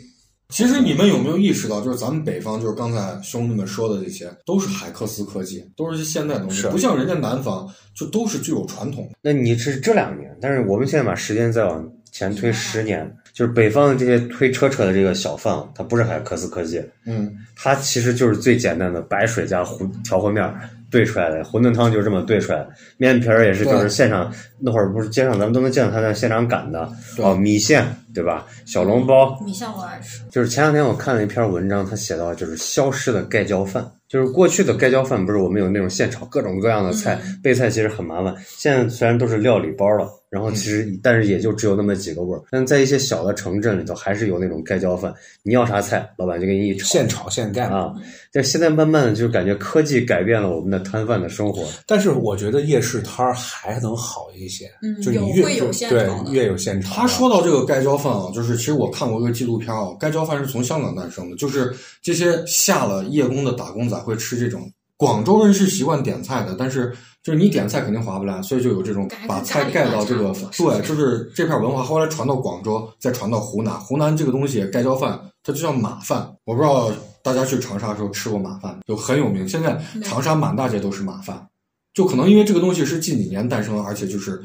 [0.49, 9.11] 其实你们有没有意识到，就是咱们北方，就是刚才兄弟们说的这些，都是海克斯科技，都是些现代东西，是不像人家南方，就都是具有传统的。
[9.23, 28.47] 那你是这两年，但是我们现在把时间再往前推十年，就是北方的这些推车车的这个小贩啊，它不是海克斯科技，嗯，它其实就是最简单的白水加糊调和面儿兑出来的，馄饨汤就这么兑出来的，面皮儿也是就是现场那会儿不是街上咱们都能见到他在现场擀的，哦，米线对吧？
[28.67, 37.41] 小笼包，米线我爱吃，就是前两天我看了一篇文章，他写到就是消失的盖浇饭，就是过去的盖浇饭不是我们有那种现炒各种各样的菜，嗯。
[37.43, 38.35] 备菜其实很麻烦。
[38.45, 42.41] 现在虽然都是料理包了，然后其实、但是也就只有那么几个味儿。
[42.51, 45.13] 但在一些小的城镇里头，还是有那种盖浇饭，
[45.43, 46.87] 你要啥菜，老板就给你一炒。
[46.87, 47.93] 现炒现盖啊，
[48.33, 51.67] 但现在慢慢的就感觉科技改变了我们的摊贩的生活。
[51.85, 56.95] 但是我觉得夜市摊儿还能好一些，嗯就你越有会有现对越有现炒。
[56.95, 64.71] 他说到这个盖浇饭啊，就是其实我看过一个纪录片啊，盖浇饭是从香港诞生的，就是这些下了夜工的打工仔会吃这种。
[65.01, 73.81] 广州人是习惯点菜的，但是就是你点菜肯定划不来，所以就有这种把菜盖到这个对，就是这片文化后来传到广州，再传到湖南。
[73.81, 76.31] 湖南这个东西盖浇饭，它就叫马饭。
[76.45, 79.49] 我不知道大家去长沙的时候吃过马饭，就很有名。
[79.49, 81.49] 现在长沙满大街都是马饭，
[81.95, 84.39] 就可能因为这个东西是近几年诞生，而且就是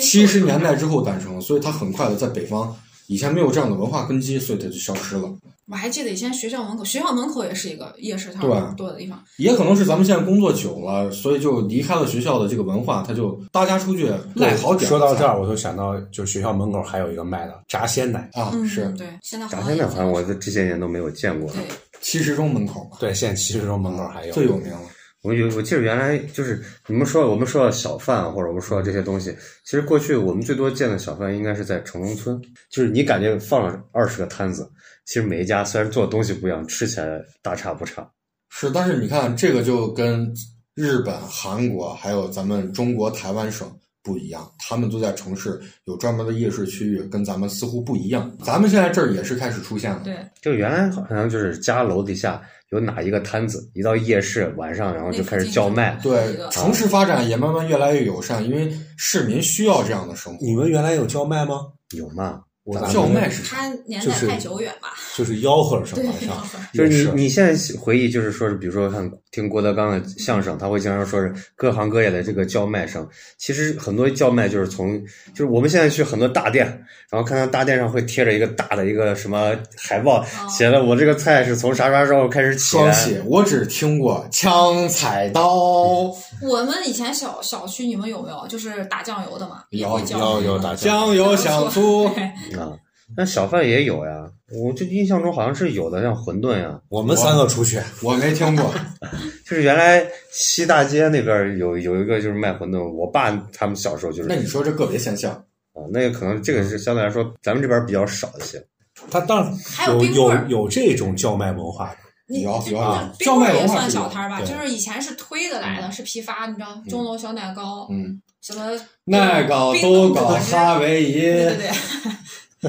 [0.00, 2.74] 七十年代之后诞生，所以它很快的在北方
[3.06, 5.32] 以前没有这样的文化根基，所以它就消失了。
[5.68, 8.42] 我还记得以前学校门口，学校门口也是一个夜市摊
[8.76, 9.20] 多的地方。
[9.36, 14.88] 也可能是咱们现在工作久了，所以就离开了学校的这个文化，他就大家出去赖好点。
[14.88, 21.52] 说到这儿，我就想到，就学校门口还有一个卖的炸鲜奶，啊，嗯，是对，现在炸鲜奶好像我这这些年都没有见过。
[21.54, 21.56] 了，
[22.00, 24.32] 七十中门口，对，现在七十中门口还有。
[24.32, 24.80] 最有名了。
[25.26, 34.70] 我有，我记得原来就是你们说我们说到小贩啊或者我们说到这些东西，其实过去我们最多见的小贩应该是在城中村，就是你感觉放了二十个摊子，
[35.04, 38.08] 其实每一家虽然做的东西不一样，吃起来大差不差。
[38.48, 40.32] 是，但是你看这个就跟
[40.74, 43.68] 日本、韩国还有咱们中国台湾省
[44.02, 48.30] 不一样，他们都在城市有专门的夜市区域，跟咱们似乎不一样。
[48.44, 50.00] 咱们现在这儿也是开始出现了。
[50.04, 55.98] 对，就原来好像就是家楼底下有哪一个摊子，一到夜市晚上，然后就开始叫卖。
[56.02, 60.44] 对，城市发展也慢慢越来越友善，因为市民需要这样的生活。
[60.44, 61.60] 你们原来有叫卖吗？
[61.94, 62.42] 有嘛？
[62.66, 63.56] 我咋叫卖是啥？
[63.56, 64.88] 它年代太久远吧？
[65.16, 73.08] 就是吆喝什么对上，就是你你现在回忆，就是说是，比如说像听郭德纲的相声，他会经常说是各行各业的这个叫卖声。
[73.38, 75.00] 其实很多叫卖就是从，
[75.32, 76.66] 就是我们现在去很多大店，
[77.08, 82.82] 然后看到大店上会贴着一个大的一个什么海报，写的我这个菜是从啥啥时候开始起来。
[82.82, 89.62] 双喜，我只听过枪菜刀，我们以前小小区，你们有没有就是打酱油的嘛？
[89.70, 92.10] 也有有有打酱油香酥。
[92.58, 92.72] 啊，
[93.16, 98.72] 那小贩也有呀，我就印象中好像是有的，像馄饨呀，我们三个出去，我没听过，
[99.44, 105.32] 就是原来西大街那边有有一个就是卖馄饨，我爸他们小时候就是那你说这个别现象，
[105.72, 108.64] 啊，那个可能这个是相对来说咱们这边比较少一些。
[109.10, 112.78] 他当然还有有有这种叫卖文化的，你有有
[113.20, 118.72] 叫卖文化算小摊儿吧，就是以前是推的来的，是批发，你知道，钟楼小奶糕，嗯，什么
[119.04, 121.70] 奶糕冰都搞冻果汁夏威夷，对对对，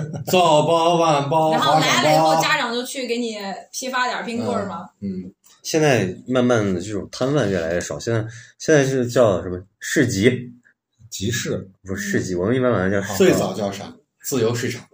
[0.32, 3.38] 早包晚包然后花来了以后，家长就去给你
[3.72, 4.90] 批发点冰棍儿吗。
[5.02, 5.32] 嗯，
[5.64, 8.26] 现在慢慢的这种摊贩越来越少，现在
[8.60, 10.52] 现在是叫什么市集，
[11.10, 13.94] 集市不是市集，我们一般把它叫最早叫啥？
[14.24, 14.86] 自由市场。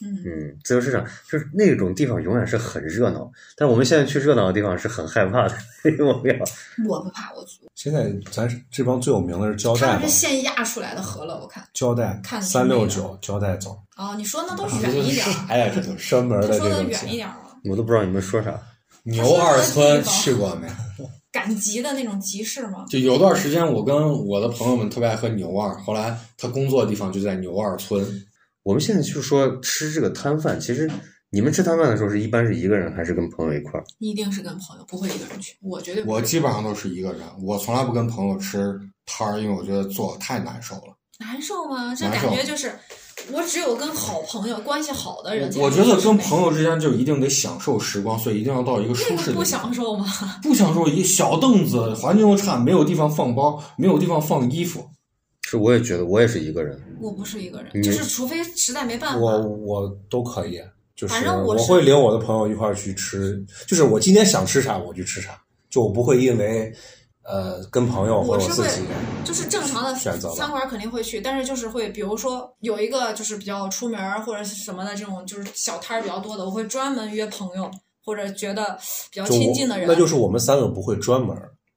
[0.00, 5.56] 嗯，嗯自由市场，就是那种地方永远是很热闹，但我们现在去热闹的地方是很害怕的，
[5.90, 6.44] 因为我们要
[6.88, 7.44] 我不怕，我
[7.78, 11.64] 现在咱这帮最有名的是胶带吧他们是，现压出来的河了，我看。
[11.72, 15.70] 胶带三六九胶带走，哦，你说那都是远一点儿， 啥呀？
[15.72, 18.60] 这都是专门的的这种远一点儿了，我都不知道你们说啥。
[19.04, 20.66] 牛二村去过没？
[21.30, 22.84] 赶集的那种集市吗？
[22.90, 28.04] 就有段时间，我跟我的朋友们特别爱喝牛二，后来他工作的地方就在牛二村。
[28.64, 30.90] 我们现在就说吃这个摊贩，其实
[31.30, 33.84] 你们吃摊饭的时候是一般是一个人还是跟朋友一块儿？
[33.98, 35.56] 一定是跟朋友，不会一个人去。
[35.60, 40.96] 我绝对不我基本上都是一个人，我从来不跟朋友吃摊儿，因为我觉得做太难受了。
[41.20, 41.94] 难受吗？
[41.94, 42.72] 这感觉就是
[43.32, 49.44] 我只有跟好朋友、关系好的人才我觉得跟朋友之间就一定得享受时光，所以一定要到一个舒适的地方。
[49.44, 50.06] 享受吗？
[50.42, 54.88] 不享受一小凳子，环境又差，没有地方放包，没有地方放衣服。
[55.42, 56.80] 是，我也觉得我也是一个人。
[57.00, 59.18] 我不是一个人，就是除非实在没办法。
[59.18, 60.60] 我我都可以，
[60.98, 66.74] 就是反正我会领我的朋友一块儿去吃，就是我今天想吃啥我就吃啥，就我不会因为
[67.22, 68.86] 呃跟朋友或我是会者我自己，
[69.24, 77.70] 就是正常的选择餐馆肯定会去，但是就是会，比如说有一个就是比较出名儿或者什么的这种，就是小摊儿比较多的，我会专门约朋友
[78.04, 78.76] 或者觉得
[79.12, 81.36] 比较亲近的人，那就是我们三个不会专门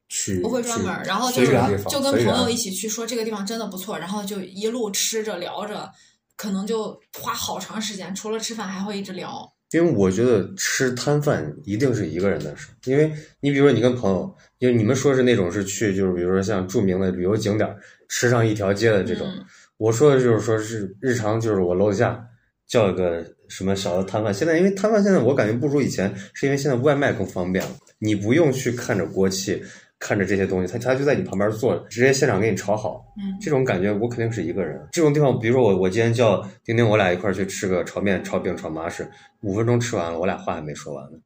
[0.10, 1.52] 去，不会专门然后就是
[1.88, 5.88] 就跟朋友一起去说这个地方真的不错，然后就一路吃着聊着，
[6.36, 9.52] 可能就花好长时间，除了吃饭还会一直聊。
[9.72, 17.74] 因为我觉得吃摊饭一定是一个人的事，因为你比如说你跟朋友，因为你们说是那种是去就是比如说像著名的旅游景点
[18.10, 19.46] 吃上一条街的这种，嗯
[19.78, 22.22] 我说的就是说是日常就是我楼下
[22.68, 29.64] 叫一个什么小的摊贩，现在因为摊贩现在我感觉不如以前，是因为现在外卖更方便了，你不用去看着国旗。
[30.02, 33.06] 看着这些东西，他他就在你旁边坐着，直接现场给你炒好。
[33.18, 34.82] 嗯这种感觉我肯定是一个人。
[34.92, 39.08] 这种地方，比如说我我今天叫丁丁，我俩一块儿去吃个炒面、炒饼、炒麻食，
[39.42, 41.20] 五分钟吃完了，我俩话还没说完呢。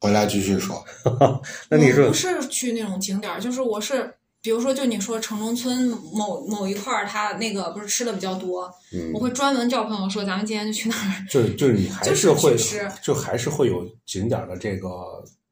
[0.00, 0.82] 回来继续说，
[1.70, 14.88] 那你说不是去那种景点儿，就是我是，比如说就你说城中村某某一块儿，他那个不是吃的比较多，嗯我会专门叫朋友说咱们今天就去那儿，就就你还就是会去吃就还是会有景点的这个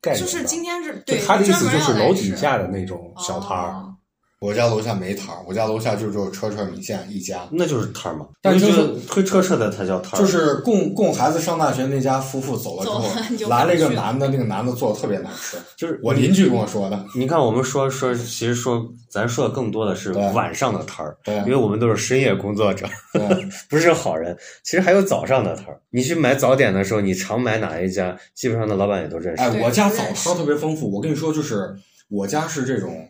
[0.01, 3.90] 概念的，就是今天是对他的意思就是楼底下的那种小摊儿，哦
[4.41, 8.27] 我家楼下没摊儿，我家楼下就只有车车米线一家，那就是摊儿嘛。
[8.41, 13.07] 但是我觉得推车车的才叫摊儿，就是供供孩子上大学那家夫妇走了之后
[13.51, 17.05] 来了一个男的，那个男的做的特别难吃，就是我邻居跟我说的。
[17.15, 24.35] 你看，我们说说，其实说咱说的更多的是晚上的摊儿，对因为我们都是深夜工作者，对， 不是好人。
[24.65, 29.43] 其实还有早上的摊儿，你去买早点的时候，你常买哪一家，基本上的老板也都认识。
[29.43, 30.91] 哎，我家早不认识餐特别丰富。
[30.91, 31.77] 我跟你说，就是
[32.09, 33.07] 我家是这种，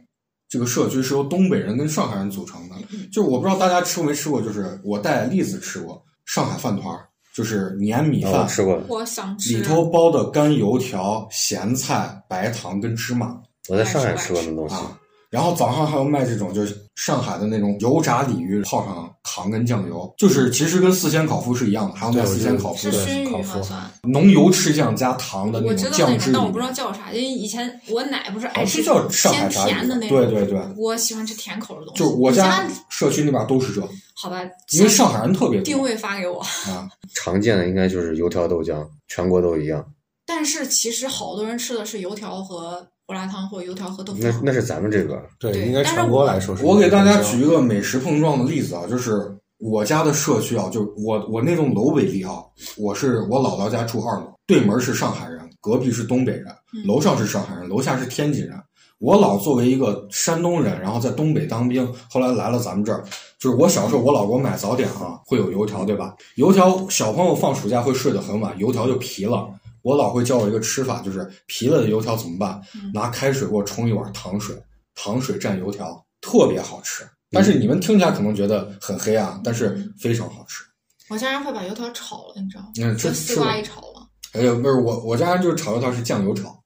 [0.50, 2.74] 这个社区是由东北人跟上海人组成的。
[3.10, 14.74] 就是我不知道大家吃过没吃过，就是我带栗子吃过上海饭团儿，就是粘米啊，饭我，吃过，我想吃里头包的干油条、咸菜、白糖跟芝麻我在上海吃过那东西。
[14.74, 14.98] 啊。
[15.30, 23.64] 然后早上还有卖这种，就是上海的那种油炸鲤鱼，泡上糖跟酱油，就是其实跟四鲜烤麸是一样的，还有卖四鲜烤麸的烤麸。
[24.02, 32.02] 浓油赤酱加糖的那种酱汁里面不知道叫啥，因为以前我奶不是爱吃叫上海偏炸鱼甜的那种，对对对我喜欢吃甜口的东西。
[32.02, 36.40] 就我家社区那边都是这，好吧，因为上海人特别多定位发给我。
[36.40, 36.88] 啊。
[37.14, 39.84] 常见的应该就是油条豆浆，全国都一样。
[40.26, 44.30] 但是其实好多人吃的是油条和胡辣汤，或者油条和豆腐汤。
[44.30, 46.64] 那那是咱们这个，对，应该全国来说是。
[46.64, 52.34] 我给大家举一个美食碰撞的例子啊，就是我家的社区啊，就我我那栋楼为例啊，
[52.76, 56.54] 我是我姥姥家住二楼，对门是上海人，隔壁是东北人，
[56.86, 58.54] 楼上是上海人，楼下是天津人。
[59.00, 63.02] 我姥作为一个山东人，然后在东北当兵，后来来了咱们这儿。
[63.40, 66.14] 就是我小时候，我老给我买早点啊，会有油条，对吧？
[66.36, 69.48] 油条小朋友放暑假会睡得很晚，油条就皮了。
[69.82, 72.60] 我老会教我一个吃法，就是皮了的油条怎么办？
[72.92, 74.56] 拿开水给我冲一碗糖水，
[74.94, 77.04] 糖水蘸油条，特别好吃。
[77.30, 80.64] 但是你们听起来可能觉得很黑暗，但是非常好吃。
[81.08, 82.68] 我家人会把油条炒了，你知道吗？
[82.80, 84.06] 嗯，这就丝瓜一炒了。
[84.32, 86.56] 哎呀，不是我，我家人就是炒油条是酱油炒。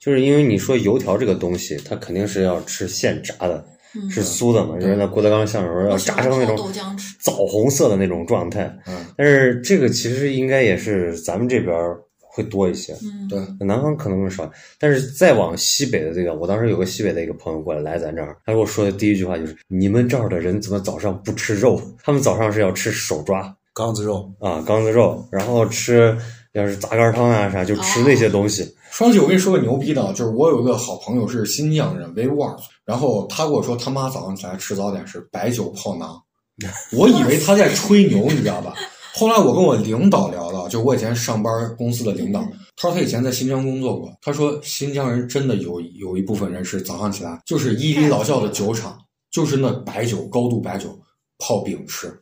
[0.00, 3.62] 就是因为你说油条这个东西，它肯定是要吃现炸的，
[3.94, 7.14] 嗯是酥的嘛，就是那郭德纲相声说要炸成那种豆浆吃。
[7.20, 8.74] 枣红色的那种状态。
[8.86, 12.00] 嗯，但是这个其实应该也是咱们这边儿
[12.36, 14.50] 会多一些，嗯，对，南方可能更少。
[14.78, 21.80] 但是再往西北的这个，我当时有个西北的一个朋友过来来咱这儿，他跟我说的第一句话就是：你们这儿的人怎么早上不吃肉？
[22.04, 26.14] 他们早上是要吃手抓缸子肉，啊，缸子肉，然后吃
[26.52, 28.70] 要是杂干汤啊啥，就吃那些东西。
[28.90, 36.20] 双喜，我跟你说个牛逼的，就是我有一个好朋友是新疆人，维吾尔族，然后他跟我说他妈早上起来吃早点是白酒泡馕，
[36.92, 38.74] 我以为他在吹牛，你知道吧？
[39.16, 42.40] 后来我跟我领导聊到，就我以前上班公司的领导，
[42.76, 48.98] 他说他以前在新疆工作过，他说新疆人真的有有一部分人是早上起来就是伊犁老窖的酒厂，
[49.30, 50.98] 就是那白酒高度白酒
[51.38, 52.14] 泡饼吃，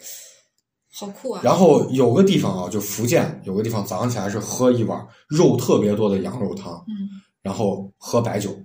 [0.93, 1.41] 好酷啊！
[1.43, 7.11] 然后有个地方啊，就福建有个地方早上起来是喝一碗肉特别多的羊肉汤，嗯，
[7.43, 8.57] 然后喝白酒，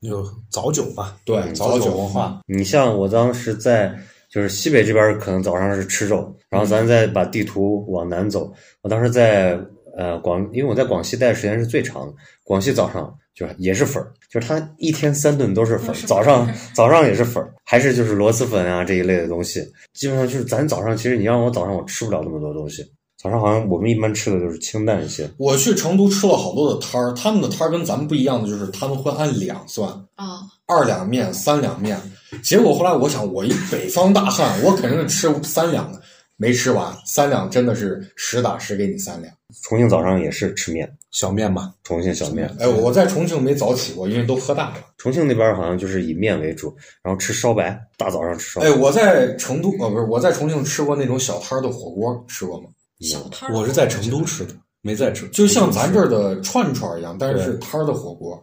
[0.00, 2.40] 就早酒嘛，对，早酒文化。
[2.46, 3.94] 你像我当时在
[4.34, 9.56] 就是西北这边儿可能早上是吃肉，然后咱再把地图往南走，我当时在
[9.96, 22.84] 呃广，因为我在广西待的时间是最长的，广西早上就是也是粉儿，就是他一天三顿都是粉儿，都是粉儿早上早上也是粉儿，还是就是螺蛳粉啊这一类的东西，基本上就是咱早上其实你让我早上我吃不了那么多东西，
[23.16, 31.96] 早上好像我们一般吃的就是清淡一些，我去成都吃了好多的摊儿，他们的摊儿跟咱们不一样的就是他们会按两算，啊，二两面、三两面。
[32.42, 36.00] 结果后来我想，我一北方大汉，我肯定是吃三两的，
[36.36, 39.32] 没吃完，三两真的是实打实给你三两。
[39.62, 44.76] 重庆早上也是吃面，小面嘛，重庆小面，哎，我在重庆没早起过，因为都喝大了。
[44.98, 48.66] 重庆那边好像就是以面为主，然后吃烧白，大早上吃烧白。
[48.66, 52.68] 哎，我在成都，呃，不是我在重庆吃过那种小摊儿的火锅，吃过吗？
[53.00, 53.54] 小摊儿。
[53.54, 55.28] 我是在成都吃的，没在吃。
[55.28, 58.42] 就像咱这儿的串串一样，但是是摊儿的火锅，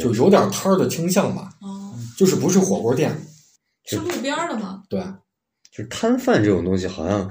[0.00, 1.77] 就有点摊儿的倾向吧，哦，
[2.18, 3.16] 就是不是火锅店。
[3.84, 4.82] 是路边儿的吗？
[4.90, 5.00] 对，
[5.70, 7.30] 就是摊贩这种东西，好像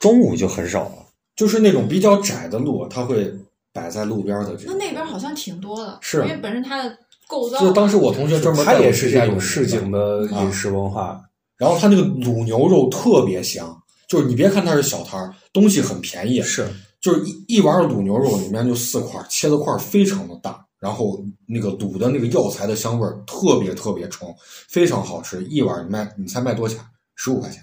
[0.00, 1.06] 中午就很少了。
[1.36, 3.32] 就是那种比较窄的路，它会
[3.72, 4.78] 摆在路边的这那种。
[4.78, 7.60] 那边儿好像挺多的，是因为本身它的构造。
[7.60, 11.22] 就当时我同学专门他也是这种市井的饮食文化，
[11.56, 16.68] 然后他那个卤牛肉特别香，就是你别看它是小摊儿，东西很便宜，是
[17.00, 24.32] 就是一一碗卤牛肉里面就四块，切的块儿非常的大，然后那个卤的那个药材的香味儿特别特别冲，
[24.68, 25.42] 非常好吃。
[25.46, 26.84] 一碗你卖你猜卖多少钱？
[27.16, 27.60] 十五块钱。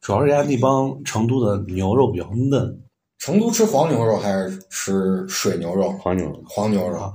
[0.00, 2.82] 主要是人家那帮成都的牛肉比较嫩，
[3.18, 5.90] 成都吃黄牛肉还是吃水牛肉？
[5.98, 7.12] 黄牛肉黄牛肉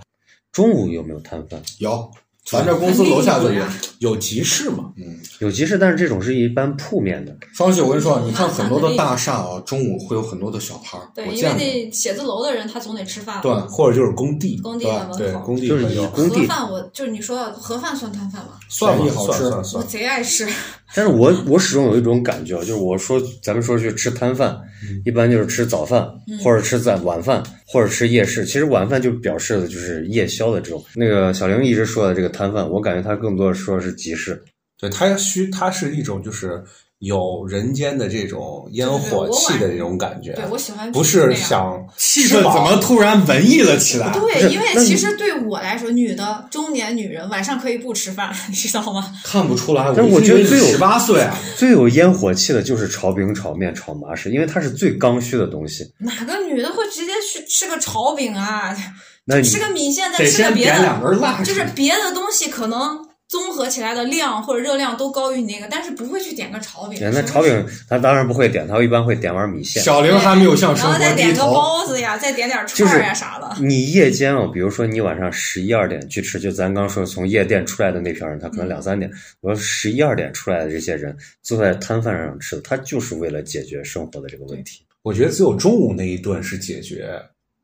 [0.52, 1.60] 中午有没有摊贩？
[1.80, 2.12] 有，
[2.52, 3.64] 咱这公司楼下就有。
[4.02, 7.32] 有集市嘛，嗯，有集市，但是这种是一般铺面的。
[7.54, 11.54] 双喜，我跟你说，你看很多的大厦啊，中午会有很多的小摊儿，对，因为。
[11.54, 15.18] 那写字楼的人他总得吃饭，对，或者就是工地，工地的门口。
[15.20, 18.54] 对工地就是有工地盒饭我就是你说的盒饭算摊饭吗？
[18.70, 20.48] 算吧便宜好吃我算算算，贼爱吃。
[20.96, 24.60] 但是我我始终有一种感觉，就是我说咱们说去吃摊饭，
[25.06, 26.10] 一般就是吃早饭，
[26.44, 28.44] 或者吃在晚饭，或者吃夜市。
[28.44, 30.84] 其实晚饭就表示的就是夜宵的这种。
[30.96, 34.44] 那个小玲一直说的这个摊贩，我感觉他更多说的是集市。
[34.78, 36.62] 对它需它是一种就是
[37.02, 44.14] 有人间的这种烟火气的这种感觉，对我喜欢不是想气氛怎么突然文艺了起来？
[44.14, 49.12] 对，因为其实对我来说，女的中年女人晚上可以不吃饭，你 知道吗？
[49.24, 55.84] 看不出来，但是我觉得最有十八岁啊， 最有烟火气的就是炒饼、炒面、炒麻食，因为它是最刚需的东西。
[55.98, 58.78] 哪个女的会直接去吃个炒饼啊？
[59.26, 61.00] 那你吃个米线，再吃个别的，
[61.44, 63.00] 就是别的东西可能
[63.32, 67.00] 综合起来的量或者热量都高于你那个，但是不会去点个炒饼。
[67.14, 69.82] 那炒饼他当然不会点，他一般会点碗米线。
[69.82, 71.42] 小玲还没有向生活然后再点个。
[71.46, 73.56] 包子呀，再点点就串儿呀啥的。
[73.62, 84.82] 你夜间哦，比如说你晚上十一二点去吃，就咱刚说从夜店出来的那批人，他可能两三点，我说十一二点出来的这些人坐在摊贩上吃的，他就是为了解决生活的这个问题。
[85.04, 87.18] 我觉得只有中午那一顿是解决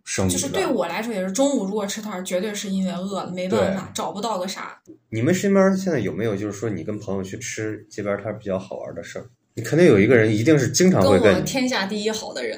[0.08, 4.82] 生理，就是对我来说，也是中午如果吃摊儿，绝对是因为饿了，没办法找不到个啥。
[5.10, 9.28] 你们身边现在有没有就是说你跟朋友去吃街边摊比较好玩的事儿？
[9.54, 12.58] 你肯定有一个人一定是经常跟我会跟我，天下第一好的人，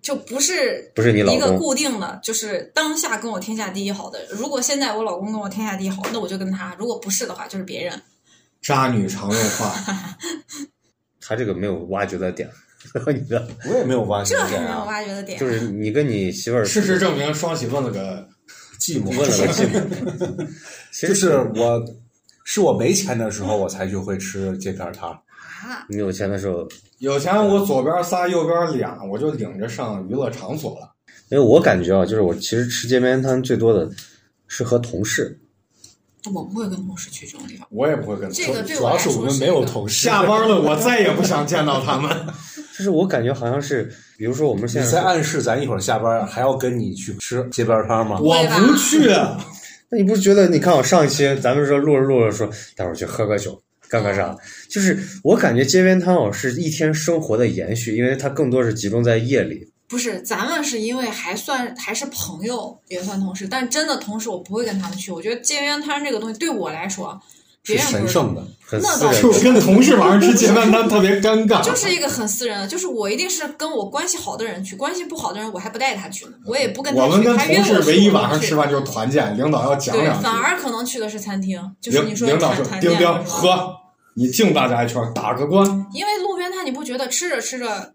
[0.00, 4.28] 就不是 不是你老一个，固定的，就是当下跟我天下第一好的人。
[4.30, 8.00] 如果现在我老公跟我天下第一好，那我就跟他；如果不是的话，就是别人。
[8.62, 9.74] 渣女常用话，
[11.20, 12.50] 他这个没有挖掘的点，
[13.12, 15.38] 你知道，我也没有挖掘这还没有点啊，挖掘的点。
[15.38, 18.26] 就是你跟你媳妇儿事实证明，双喜 问了个
[18.80, 19.08] 寂寞。
[19.08, 20.48] 问了个寂寞，
[20.92, 21.84] 其就实是我，
[22.44, 25.12] 是我没钱的时候，我才就会吃街边摊儿。
[25.66, 26.66] 啊，你有钱的时候，
[26.98, 30.92] 有钱我左边仨，右边俩，我就领着上娱乐场所了。
[31.28, 33.90] 因为我感觉啊，就是我其实吃街边摊最多的
[34.46, 35.36] 是和同事，
[36.32, 37.66] 我不会跟同事去这种地方。
[37.70, 40.06] 我也不会跟他这个对主要是我们没有同事。
[40.06, 42.10] 下班 了，我再也不想见到他们。
[42.76, 48.18] 就是我感觉好像是，比如说我们现你在在暗示咱一会儿下班还要跟你去吃街边摊吗？
[48.20, 49.08] 我不去，
[49.88, 50.46] 那你不是觉得？
[50.48, 52.46] 你看我上一期咱们说录着录着说，
[52.76, 53.58] 待会儿去喝个酒，
[53.88, 54.36] 干个啥？
[54.68, 59.66] 就是我感觉街边摊哦是一天生活的延续，因为它更多是集中在夜里。
[59.88, 65.12] 不是，咱们是因为还算还是朋友，也算同事，但真的同事我不会跟他们去。
[65.12, 67.20] 我觉得街边摊这个东西对我来说，
[67.62, 68.42] 别是神圣的。
[68.68, 71.62] 很那倒私人就跟同事晚上吃街边摊特别尴尬。
[71.62, 77.06] 就是一个很私人的，就是我一定是跟我关系好的人去，关系不好的人我还不带他去呢，我也不跟他去。
[77.06, 80.36] 我们跟他约我去同事唯一晚上吃饭就是团建，领导要讲对，两句反。
[80.36, 83.76] 而可能去的是餐厅，就是你说领领导说：“团团丁丁，建喝，
[84.16, 85.64] 你敬大家一圈，打个关。
[85.92, 87.92] 因为路边摊你不觉得吃着吃着，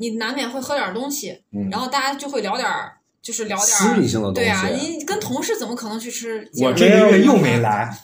[0.00, 2.92] 你难免会喝点东西，嗯然后大家就会聊点儿，
[3.22, 7.94] 就是聊点私儿密性的东西对啊，你跟同事怎么可能去吃？”我这个月又没来，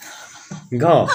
[0.71, 1.05] 你看啊、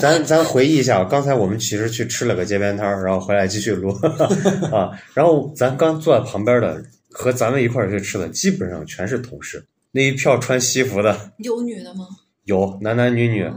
[0.00, 3.90] 咱咱回忆一下，刚才我们其实去吃了个街边摊儿，然后回来继续录
[4.72, 4.90] 啊。
[5.14, 9.64] 然后咱刚坐在旁边的和咱们一块儿去吃的，基本上全是同事。
[9.92, 12.06] 那一票穿西服的有女的吗？
[12.44, 13.48] 有男男女女，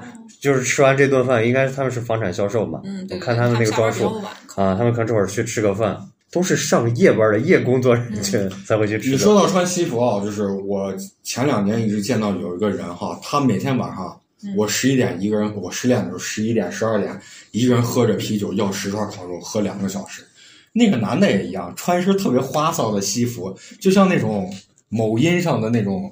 [0.42, 2.82] 就是吃完这顿饭，应该他们是房产销售嘛。
[2.84, 4.08] 嗯，对我看他们那个装束
[4.56, 5.98] 啊，他们可能这会儿去吃个饭，
[6.34, 9.12] 都是上夜班的夜工作人群才会去吃。
[9.12, 17.18] 你说到穿西服啊，就是我前两年一直见到有一个人哈，他每天晚上嗯我十一点一个人，我失恋的时候十一点十二点
[17.52, 20.24] 一个人喝着啤酒要十串烤肉，喝两个小时。
[20.72, 24.52] 那个男的也一样，穿一身特别花哨的西服，就像那种
[24.90, 26.12] 某音上的那种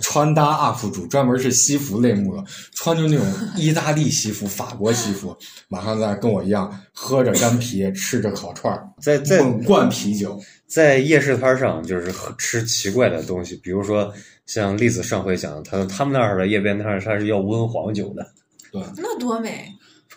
[0.00, 3.26] 穿搭 UP 主，专门是西服类目的，穿着那种
[3.56, 5.36] 意大利西服、法国西服，
[5.68, 10.40] 马上在跟我一样喝着干啤，吃着烤串儿，在在猛灌啤酒。
[10.66, 14.14] 在夜市摊上，就是吃奇怪的东西，比如说
[14.46, 18.24] 像栗子上回讲的，他他们那儿的夜边摊他是要温黄酒的，
[18.70, 19.68] 对那多美！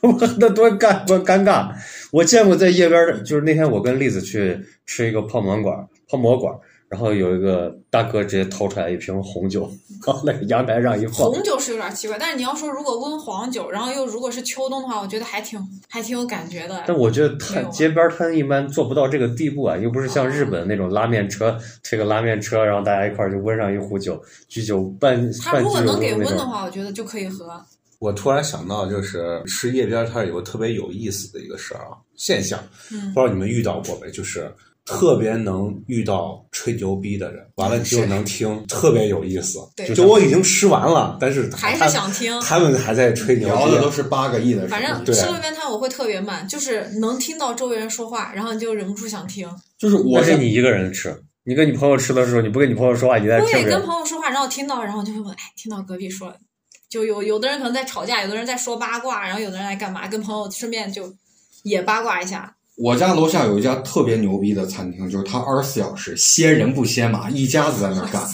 [0.38, 1.74] 那多尴多尴尬。
[2.12, 5.76] 我见过在夜边儿，就是那天我跟栗子去吃一个泡馍馆，
[6.08, 6.54] 泡馍馆，
[6.94, 9.68] 然后有一个大哥直接掏出来一瓶红酒，
[10.06, 16.84] 往那个阳台上一放，红酒是有点奇怪，但是你要说如果温黄酒，然后又如果是秋冬的话，我觉得还挺还挺有感觉的。
[16.86, 26.14] 但我觉得摊街边摊一般做不到这个地步啊，又不是像日本那种拉面车推个拉面车，然后大家一块儿就温上一壶酒，居酒半他半居酒如果能给。
[26.14, 27.60] 温的话，我觉得就可以喝。
[27.98, 32.60] 我突然想到，就是吃夜边摊有个特别有意思的一个事儿啊，现象，
[32.92, 34.12] 嗯不知道你们遇到过没？
[34.12, 34.54] 就是
[34.86, 39.60] 特别能遇到吹牛逼的人，完了就能听，特别有意思。
[39.76, 43.96] 对就我已经吃完了，但是还是想听他们还在吹牛聊的都逼。
[43.96, 49.50] 是八个亿的事，反正对吃路边摊我会特别慢，就是能听到周围人说话，然后你就忍不住想听。
[49.78, 51.16] 就是我我是你一个人吃，
[51.46, 53.82] 你跟你朋友吃的时候，你不跟你朋友说话，你在我也跟。
[53.86, 56.36] 朋友说话，然后听到，然后就会问，哎，听到隔壁说，
[56.90, 61.14] 就有有的人可能在吵架，有的人在说八卦，然后有的人在干嘛，跟朋友顺便就
[61.64, 62.54] 也八卦一下。
[62.76, 68.28] 我家楼下有一家特别牛逼的餐厅，就是他二十四小时歇人不歇马，一家子在那儿干。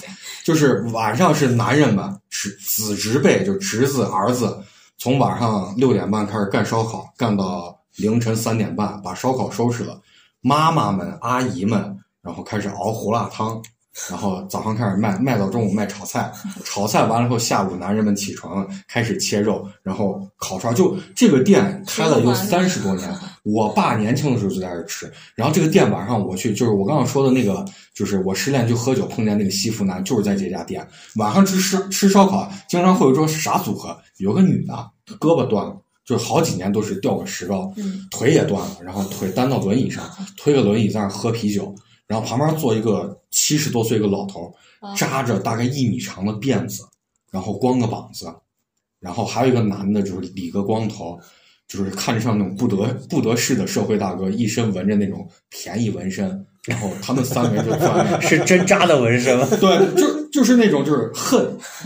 [0.43, 4.57] 就是晚上是男人们是子侄辈，就侄子儿子，
[4.97, 9.99] 从晚上六点半开始干烧烤，干到凌晨三点半，把烧烤收拾了。
[10.41, 13.61] 妈妈们、阿姨们，然后开始熬胡辣汤，
[14.09, 16.31] 然后早上开始卖，卖到中午卖炒菜，
[16.63, 20.75] 炒菜完了后，下午男人们起床开始切肉，然后烤串儿。
[20.75, 23.09] 就这个店开了有三十多年，
[23.43, 25.11] 我爸年轻的时候就在这儿吃。
[25.35, 30.87] 然后这个店晚上我去，就是我刚刚说的那个，就是我失恋就喝酒碰见那个西服男，就是在这家店。
[31.15, 34.73] 晚上吃吃吃烧烤，经常会有一桌啥组合，有个女的
[35.19, 35.75] 胳膊断了。
[36.05, 40.03] 就是好几年都是掉个石膏，嗯腿也断了，然后腿担到轮椅上，
[40.35, 41.75] 推个轮椅在那儿喝啤酒，
[42.09, 46.83] 然后旁边坐一个七十多岁一个老头啊，扎着大概一米长的辫子，
[47.31, 48.25] 然后光个膀子，
[48.99, 51.19] 然后还有一个男的，就是理个光头，
[51.67, 59.47] 就是看着像那种不得不得势的社会大哥，一身纹着那种便宜纹身，然后他们三个人就坐在 是针扎的纹身吗？
[59.61, 61.55] 对，就就是那种就是恨，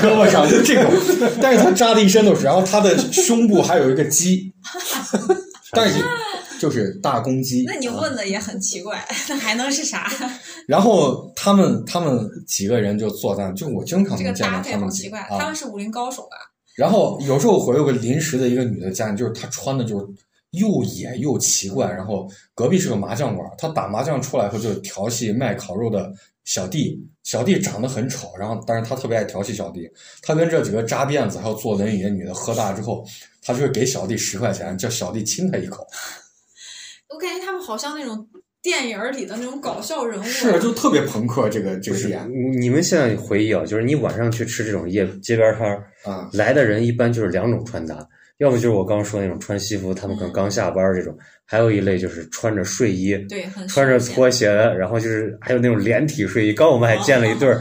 [0.00, 0.92] 胳膊上就这种，
[1.42, 4.52] 但是他扎的一身都是，然后他的胸部还有一个鸡，
[5.72, 6.04] 但是
[6.62, 7.64] 就是大公鸡。
[7.66, 10.08] 那你啊问的也很奇怪， 那还能是啥？
[10.68, 16.36] 然后他们他们几个人就坐在，就我经常能见到他们好奇怪，啊他们是武林高手吧？
[16.76, 20.06] 然后有时候会有个临时的一个女的家，就是她穿的就是
[20.52, 26.12] 又野又奇怪，然后隔壁是个麻将馆，她打麻将出来后就调戏卖烤肉的
[26.44, 29.90] 小弟，小弟长得很丑，然后但是他特别爱调戏小弟，
[30.22, 33.04] 他跟这几个扎辫子还有坐轮椅的女的喝大之后，
[33.42, 35.84] 他就会给小弟十块钱，叫小弟亲他一口，
[37.12, 38.26] 我感觉他们好像那种
[38.62, 42.30] 电影儿里的那种搞笑人物，是就特别朋克这个这不是个点。
[42.30, 48.06] 你你们现在回忆啊，就是你晚上去吃这种夜街边摊儿，啊，来的人一般就是两种穿搭，
[48.38, 51.12] 要么就是我刚刚说那种穿西服，他们可能刚下班儿这种；
[51.44, 56.52] 还有一类就是穿着睡衣，对，很穿着拖鞋，然后就是还有那种连体睡衣。
[56.52, 57.60] 刚我们还见了一对儿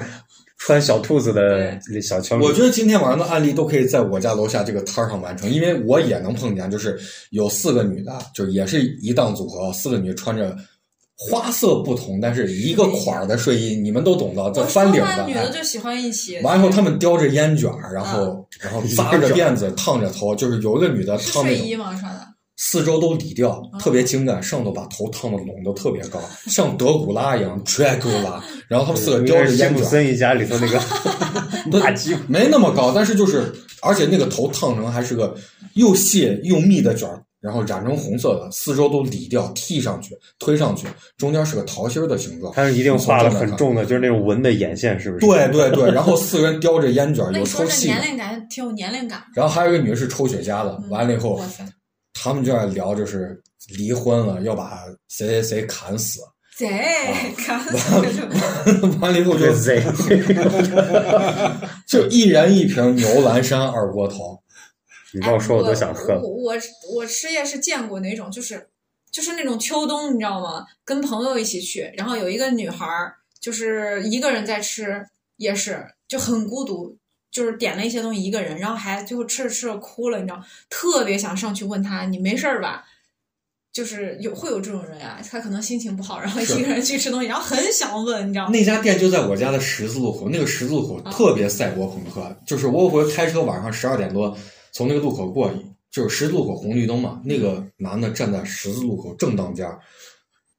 [0.72, 6.98] 穿小兔子的小枪，我觉得今天晚上的案例都可以在我家楼下这个摊儿上完成，因为我也能碰见，就是
[7.32, 10.56] 有四个女的，就也是一档组合，四个女穿着
[11.18, 15.26] 花色不同，但是一个款儿的睡衣，你们都懂的，叫翻领的。
[15.28, 21.94] 女的哎就喜欢一起，完了以后，他们叼着烟卷儿，然后然后扎着辫子，烫着头，就是有一个女的是烫那种睡衣吗？
[22.00, 22.26] 穿的
[22.64, 28.40] 四周都理掉，特别精干，上头把头烫的拢的特别高，像德古拉一样 Dracula。
[28.68, 30.80] 然后他们四个叼着烟卷儿，森一家里头那个。
[32.28, 33.52] 没那么高，但是就是，
[33.82, 35.36] 而且那个头烫成还是个
[35.74, 40.86] 又细又密的卷儿，然后染成红色的，四周都理掉，剃上去，推上去，
[41.18, 42.54] 中间是个桃心儿的形状。
[42.54, 45.26] 他是一定画了很重的，就是那种纹的眼线，是不是？
[45.26, 49.24] 对对对，然后四个人叼着烟卷儿，有那你说这抽细的年，龄感挺有年龄感。
[49.34, 51.42] 然后还有一个女的是抽雪茄的，完了以后
[52.24, 56.22] 他们就在聊，就是离婚了，要把谁谁谁砍死，
[56.56, 57.74] 贼啊看这
[58.80, 59.82] 个完了以后就这贼。
[61.88, 64.40] 就一人一瓶牛栏山二锅头，
[65.14, 66.14] 你跟我说，我都想喝。
[66.22, 66.56] 我我
[66.94, 68.70] 我吃夜是见过那种，就是
[69.12, 70.64] 就是那种秋冬，你知道吗？
[70.86, 75.04] 跟朋友一起去，然后有一个女孩儿，就是一个人在吃
[75.38, 76.96] 也是，就很孤独，
[77.32, 82.86] 就是点了一些东西一个人，然后还最后吃着吃着哭了，你知道，特别想上去问他，你没事儿吧？
[83.72, 88.52] 就是有会有这种人啊，他可能心情不好，然后一个人去吃东西，然后很想问，你知道吗？
[88.52, 94.38] 那家店就在我家的十字路口，那个十字路口特别赛博朋克，就是我有回开车晚上十二点多
[94.74, 95.50] 从那个路口过，
[95.90, 99.80] 就是十字路口红绿灯嘛，那个男的站在十字路口正当间儿，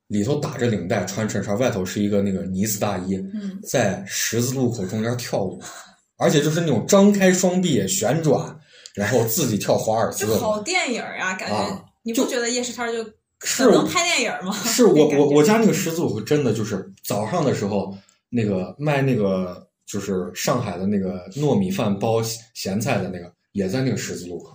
[0.07, 5.61] 里头打着领带，穿衬衫，外头是一个那个呢子大衣，嗯，在十字路口中间跳舞，
[6.23, 8.59] 而且就是那种张开双臂旋转，
[8.95, 13.14] 然后自己跳华尔兹就，好电影儿啊，感觉、啊你不觉得夜市摊儿就是
[13.45, 14.53] 是能拍电影儿吗？
[14.64, 17.97] 是我我我家那个十字路口真的就是早上的时候，
[18.29, 22.20] 那个卖那个就是上海的那个糯米饭包
[22.55, 24.51] 咸菜的那个，也在那个十字路口。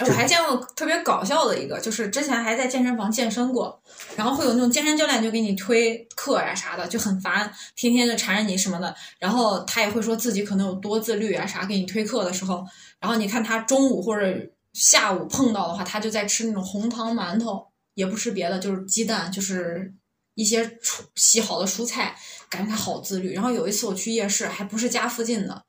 [0.00, 3.80] 我还见过特别搞笑的一个，就是之前还在健身房健身过，
[4.16, 8.94] 然后会有那种健身教练就给你推课呀、啥的，就很烦，天天就缠着你什么的。
[9.18, 12.64] 然后他也会说自己可能有多自律啊啥，给你推课的时候，
[12.98, 14.34] 然后你看他中午或者
[14.72, 17.64] 下午碰到的话，他就在吃那种红糖馒头，
[17.94, 19.92] 也不吃别的，就是鸡蛋，就是
[20.34, 22.16] 一些蔬洗好的蔬菜，
[22.48, 23.34] 感觉他好自律。
[23.34, 25.62] 然后有一次我去夜市，还不是家附近的，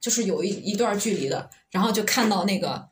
[0.00, 2.86] 就是有一一段距离的，然后就看到那个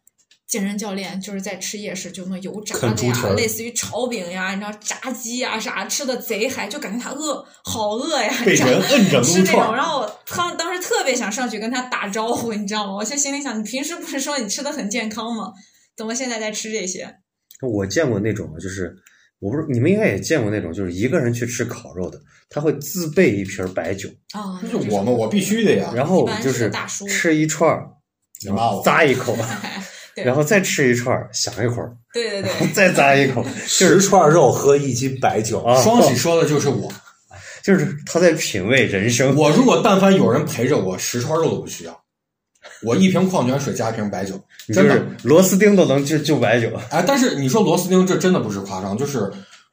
[0.51, 12.95] 健身教练就是在吃夜市，就那油炸的呀，类似于炒饼呀，你知道炸鸡呀啥，吃的贼嗨，就感觉他饿，好饿呀，被炸人摁着撸是那种，串，然后我当当时特别想上去跟他打招呼，你知道吗？
[12.95, 15.53] 我就心里想，你平时不是说你吃的很健康吗？
[15.97, 17.15] 怎么现在在吃这些？
[17.63, 18.93] 我见过那种，就是
[19.39, 25.93] 我不是你们应该也见过那种，就是一个人去吃烤肉的，他会自备一瓶白酒，啊、那是我嘛我必须的呀。
[25.95, 26.69] 然后就是
[27.09, 27.87] 吃一串儿，
[28.45, 29.45] 你骂我咂一口， 对
[30.17, 36.93] 然后再吃一串儿，想一会儿，对对对，再咂一口， 十串肉喝一斤白酒，啊，双喜说的就是我，
[37.63, 39.35] 就是他在品味人生。
[39.37, 42.01] 我如果但凡有人陪着我，十串肉都不需要，
[42.83, 44.35] 我一瓶矿泉水加一瓶白酒，
[44.69, 44.95] 就真的。
[44.95, 49.31] 是螺丝钉都能就就白酒，哎，但是你说螺丝钉，这真的不是夸张，就是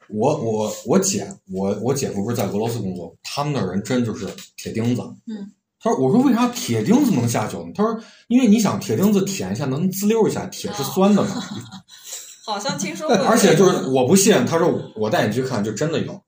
[0.09, 4.25] 我我我姐我我姐夫不是在俄罗斯工作，他们那儿人真就是
[4.55, 5.01] 铁钉子。
[5.27, 7.71] 嗯，他说我说为啥铁钉子能下酒呢？
[7.75, 11.29] 他说因为你想铁钉子舔一下能滋溜一下，铁是酸的嘛。
[12.45, 13.15] 好像听说过。
[13.17, 16.19] 而且就是我不信，他说我带你去看，就真的有。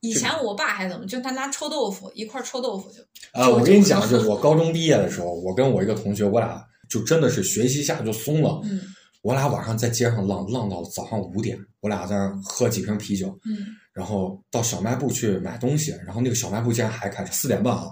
[0.00, 2.98] 以前我爸还怎么，就他拿臭豆腐一块臭豆腐就，
[3.32, 8.60] 呃，我跟你讲，就是我高中毕业的时候，我跟我一个同学，我俩就真的是学习一下就松了。
[8.64, 8.80] 嗯
[9.22, 17.86] 我俩晚上在街上浪浪到早上五点，我俩在那儿喝几瓶啤酒，嗯然后到小卖部去买东西，然后那个小卖部竟然还开着，四点半啊。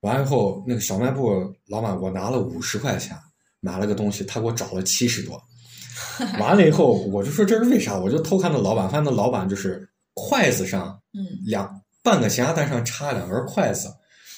[0.00, 3.16] 完了以后，那个小卖部老板给我拿了五十块钱
[3.60, 5.40] 买了个东西，他给我找了七十多。
[6.40, 7.98] 完了以后，我就说这是为啥？
[7.98, 13.88] 我就偷看那老板，发现那老板就是筷子上嗯，两半个咸鸭蛋上插两根筷子，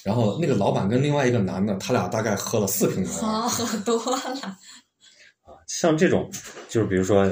[0.03, 3.47] 然后那个老板跟另外一个男的，他俩大概喝了四瓶牛好蛙。
[3.47, 4.57] 喝多了。
[5.67, 6.29] 像这种，
[6.67, 7.31] 就是比如说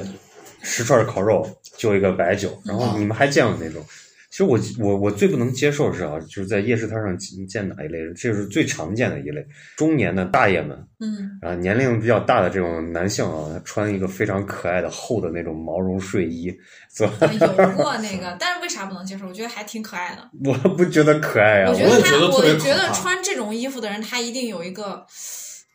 [0.62, 3.84] 十串烤肉就一个白酒，然后你们还见过那种？
[4.32, 7.14] 其实我我我最不能接受是啊，就是在夜市摊上
[7.46, 16.50] 见哪一类人，这是最常见的一类，中年的大爷们，嗯，啊，年龄比较大的这种男性啊，他穿一个非常可爱的厚的那种毛绒睡衣，
[16.96, 17.30] 是吧？
[17.30, 19.28] 有 过那个，但是为啥不能接受？
[19.28, 20.30] 我觉得还挺可爱的。
[20.42, 25.04] 我不觉得可爱啊、我觉得他，我也觉得穿这种衣服的人，他一定有一个，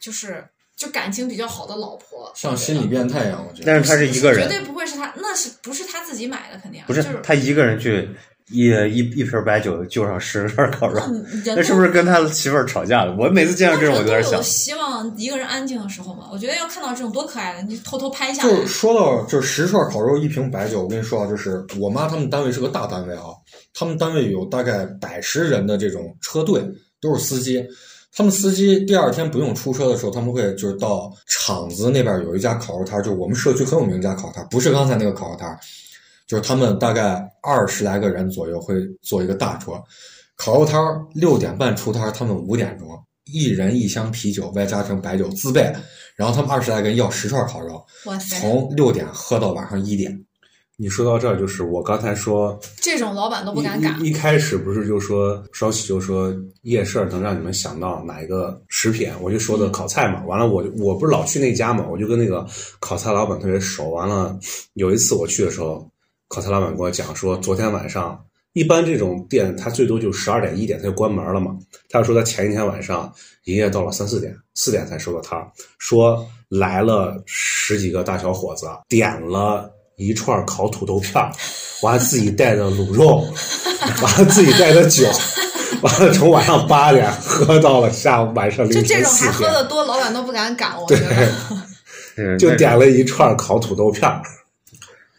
[0.01, 0.43] 就是
[0.75, 3.65] 就感情比较好的老婆，像心理变态一样，我觉得。
[3.67, 6.57] 但是他是一个人，绝对不会是他，那是不是他自己买的？
[6.57, 8.09] 肯定啊不是就是他一个人去
[8.49, 11.01] 一一一瓶白酒就上十串烤肉，
[11.45, 13.13] 那是不是跟他媳妇儿吵架了？
[13.17, 16.29] 我每次见到这种我就在想希望一个人安静的时候嘛。
[16.31, 18.49] 我觉得要看到这种多可爱的，你偷偷拍下来。
[18.49, 23.25] 就是说到就是十串烤肉一瓶白酒，我跟你说啊，就是我妈他们单位是个大单位啊，
[23.73, 26.63] 他们单位有大概百十人的这种车队，
[27.01, 27.61] 都是司机。
[28.15, 35.55] 他们司机第二天不用出车的时候，他们会就是到厂子那边有一家烤肉摊，就我们社区很有名一家烤肉摊，不是刚才那个烤肉摊，
[36.27, 39.81] 就是他们大概二十来个人左右会做一个大桌，
[40.35, 42.89] 烤肉摊儿六点半出摊儿，他们五点钟
[43.25, 45.73] 一人一箱啤酒，外加成白酒自备，
[46.15, 47.83] 然后他们二十来个人要十串烤肉，
[48.39, 50.21] 从六点喝到晚上一点。
[50.79, 53.99] 你说到这儿，就是我刚才说这种老板都不一敢干。
[53.99, 60.23] 一一开始不是就说稍喜就说夜市能让你们想到哪一个食品，我就说的烤菜嘛。
[60.25, 62.45] 完了我就我不是老去那家嘛，我就跟那个
[62.79, 63.89] 烤菜老板特别熟。
[63.89, 64.37] 完了
[64.73, 65.89] 有一次我去的时候，
[66.27, 68.19] 烤菜老板跟我讲说，昨天晚上
[68.53, 71.55] 一般这种店他最多就十二点一点他就关门了嘛。
[71.89, 73.11] 他说他前一天晚上
[73.45, 75.47] 营业到了三四点，四点才收的摊儿，
[75.77, 79.73] 说来了十几个大小伙子，点了。
[79.99, 81.31] 一串烤土豆片儿，
[81.81, 83.25] 完了自己带的卤肉，
[84.03, 85.03] 完了自己带的酒，
[85.81, 90.79] 完了从晚上八点喝到了下午晚上就这种凌晨四点，还喝的多，老板都不敢赶。
[90.79, 91.31] 我觉得，
[92.15, 94.21] 嗯 那 就点了一串烤土豆片儿。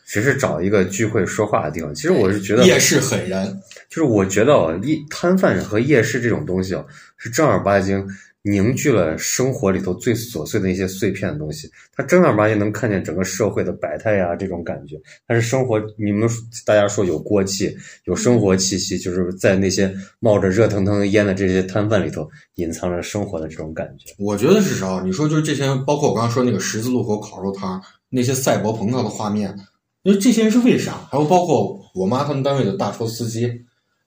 [0.09, 1.95] 只是找一个聚会说话的地方。
[1.95, 3.47] 其实我是觉得，夜市很燃，
[3.91, 6.83] 就是我觉得啊，一摊贩和夜市这种东西啊，
[7.19, 8.03] 是正儿八经
[8.41, 11.71] 凝聚了生活里头最琐碎的一些碎片的东西。
[11.95, 14.97] 它正儿八经能看见整个社会的百态呀，这种感觉。
[15.27, 16.27] 它是生活，你们
[16.65, 24.15] 大家说有锅气，有生活气息，就是在那些冒着热腾腾的烟的这些摊贩里头，隐藏着生活的这种感觉。
[24.17, 25.03] 我觉得是啥？
[25.05, 27.79] 你说就是这些，包括我刚刚说那个十字路口烤肉摊，
[28.09, 29.55] 那些赛博朋克的画面，
[30.03, 30.95] 那这些人是为啥？
[31.11, 33.65] 还有包括我妈他们单位的大车司机，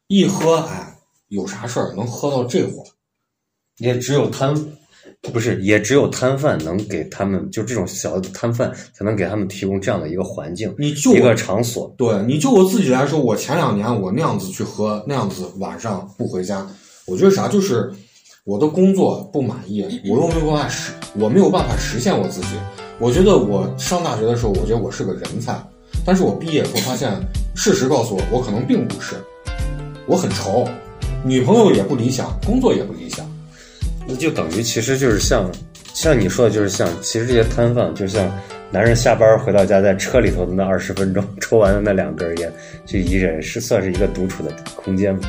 [0.07, 2.85] 一喝哎有啥事儿能喝到这会儿？
[3.77, 4.53] 也只有摊，
[5.21, 11.93] 不是，也只有摊贩能给他们，就这种小的摊贩才能给他们提供这样的一个环境，你就一个场所。
[11.97, 16.67] 对，你就我自己来说，我前两年我那样子去喝，那样子晚上不回家，
[17.05, 17.91] 我觉得啥就是
[18.43, 22.47] 我的工作不满意，我又没有办法实，我没有办法实现我自己。
[22.99, 25.59] 我觉得我上大学的时候，我觉得我是个人才，
[26.05, 27.11] 但是我毕业以后发现，
[27.55, 29.15] 事实告诉我，我可能并不是。
[30.07, 30.67] 我很愁，
[31.23, 33.25] 女朋友也不理想，工作也不理想。
[34.07, 35.49] 那就等于其实就是像
[35.93, 38.31] 像你说的，就是像其实这些摊贩，就像
[38.71, 42.51] 男人下班回到家，在车里头的那二十分钟抽完的那两根烟，
[42.85, 45.21] 就一人是算是一个独处的空间嘛。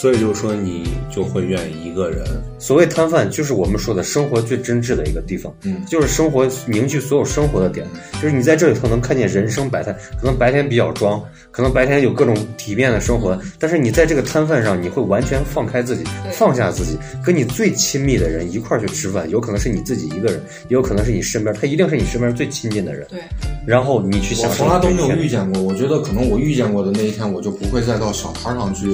[0.00, 2.24] 所以就是说，你就会愿意一个人。
[2.56, 5.84] 所谓摊贩，就是我们说的生活最真挚的一个地方，嗯。
[5.86, 7.84] 就是生活凝聚所有生活的点，
[8.22, 9.92] 就是你在这里头能看见人生百态。
[10.20, 11.20] 可能白天比较装，
[11.50, 23.18] 可能白天有各种体面的生活，但是你在这个摊贩上，你会完全放开自己，放下自己，跟你最亲密的人一块儿去吃饭，有可能是你自己一个人，也有可能是你身边，他一定是你身边最亲近的人，对，
[23.66, 28.86] 然后你去我享受从来都没有遇见过，我觉得可能我遇见过的那一天，我就不会再到小摊上去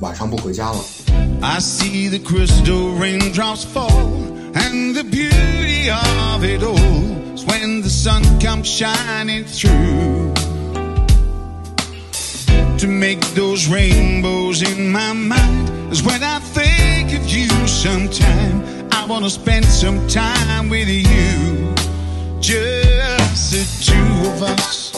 [0.00, 0.78] 晚上不回家了。
[1.40, 3.90] I see the crystal raindrops fall,
[4.54, 10.32] and the beauty of it all is when the sun comes shining through.
[12.78, 18.62] To make those rainbows in my mind is when I think of you sometime.
[18.90, 21.72] I wanna spend some time with you,
[22.40, 24.92] just the two of us.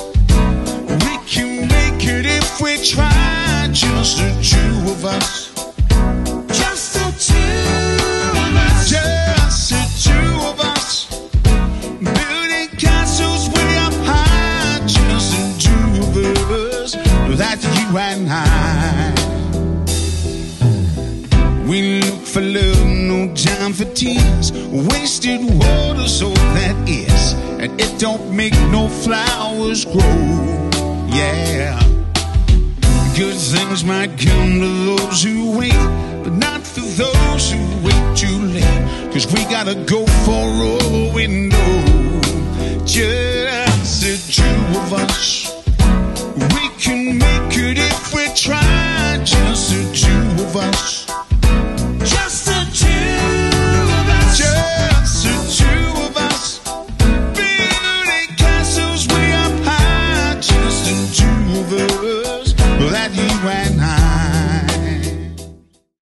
[1.04, 3.39] We can make it if we try,
[3.73, 5.53] just the two of us.
[6.47, 7.35] Just the two
[8.39, 8.89] of us.
[8.89, 11.05] Just the two of us.
[12.01, 14.79] Building castles way up high.
[14.85, 16.95] Just the two of us.
[17.37, 19.13] That's you and I.
[21.65, 24.51] We look for love no no time for tears.
[24.71, 27.33] Wasted water, so that is.
[27.61, 30.69] And it don't make no flowers grow.
[31.07, 31.80] Yeah
[33.21, 35.83] good things might come to those who wait,
[36.23, 39.13] but not for those who wait too late.
[39.13, 42.21] Cause we gotta go for all we know.
[42.83, 45.53] Just the two of us,
[46.53, 47.20] we can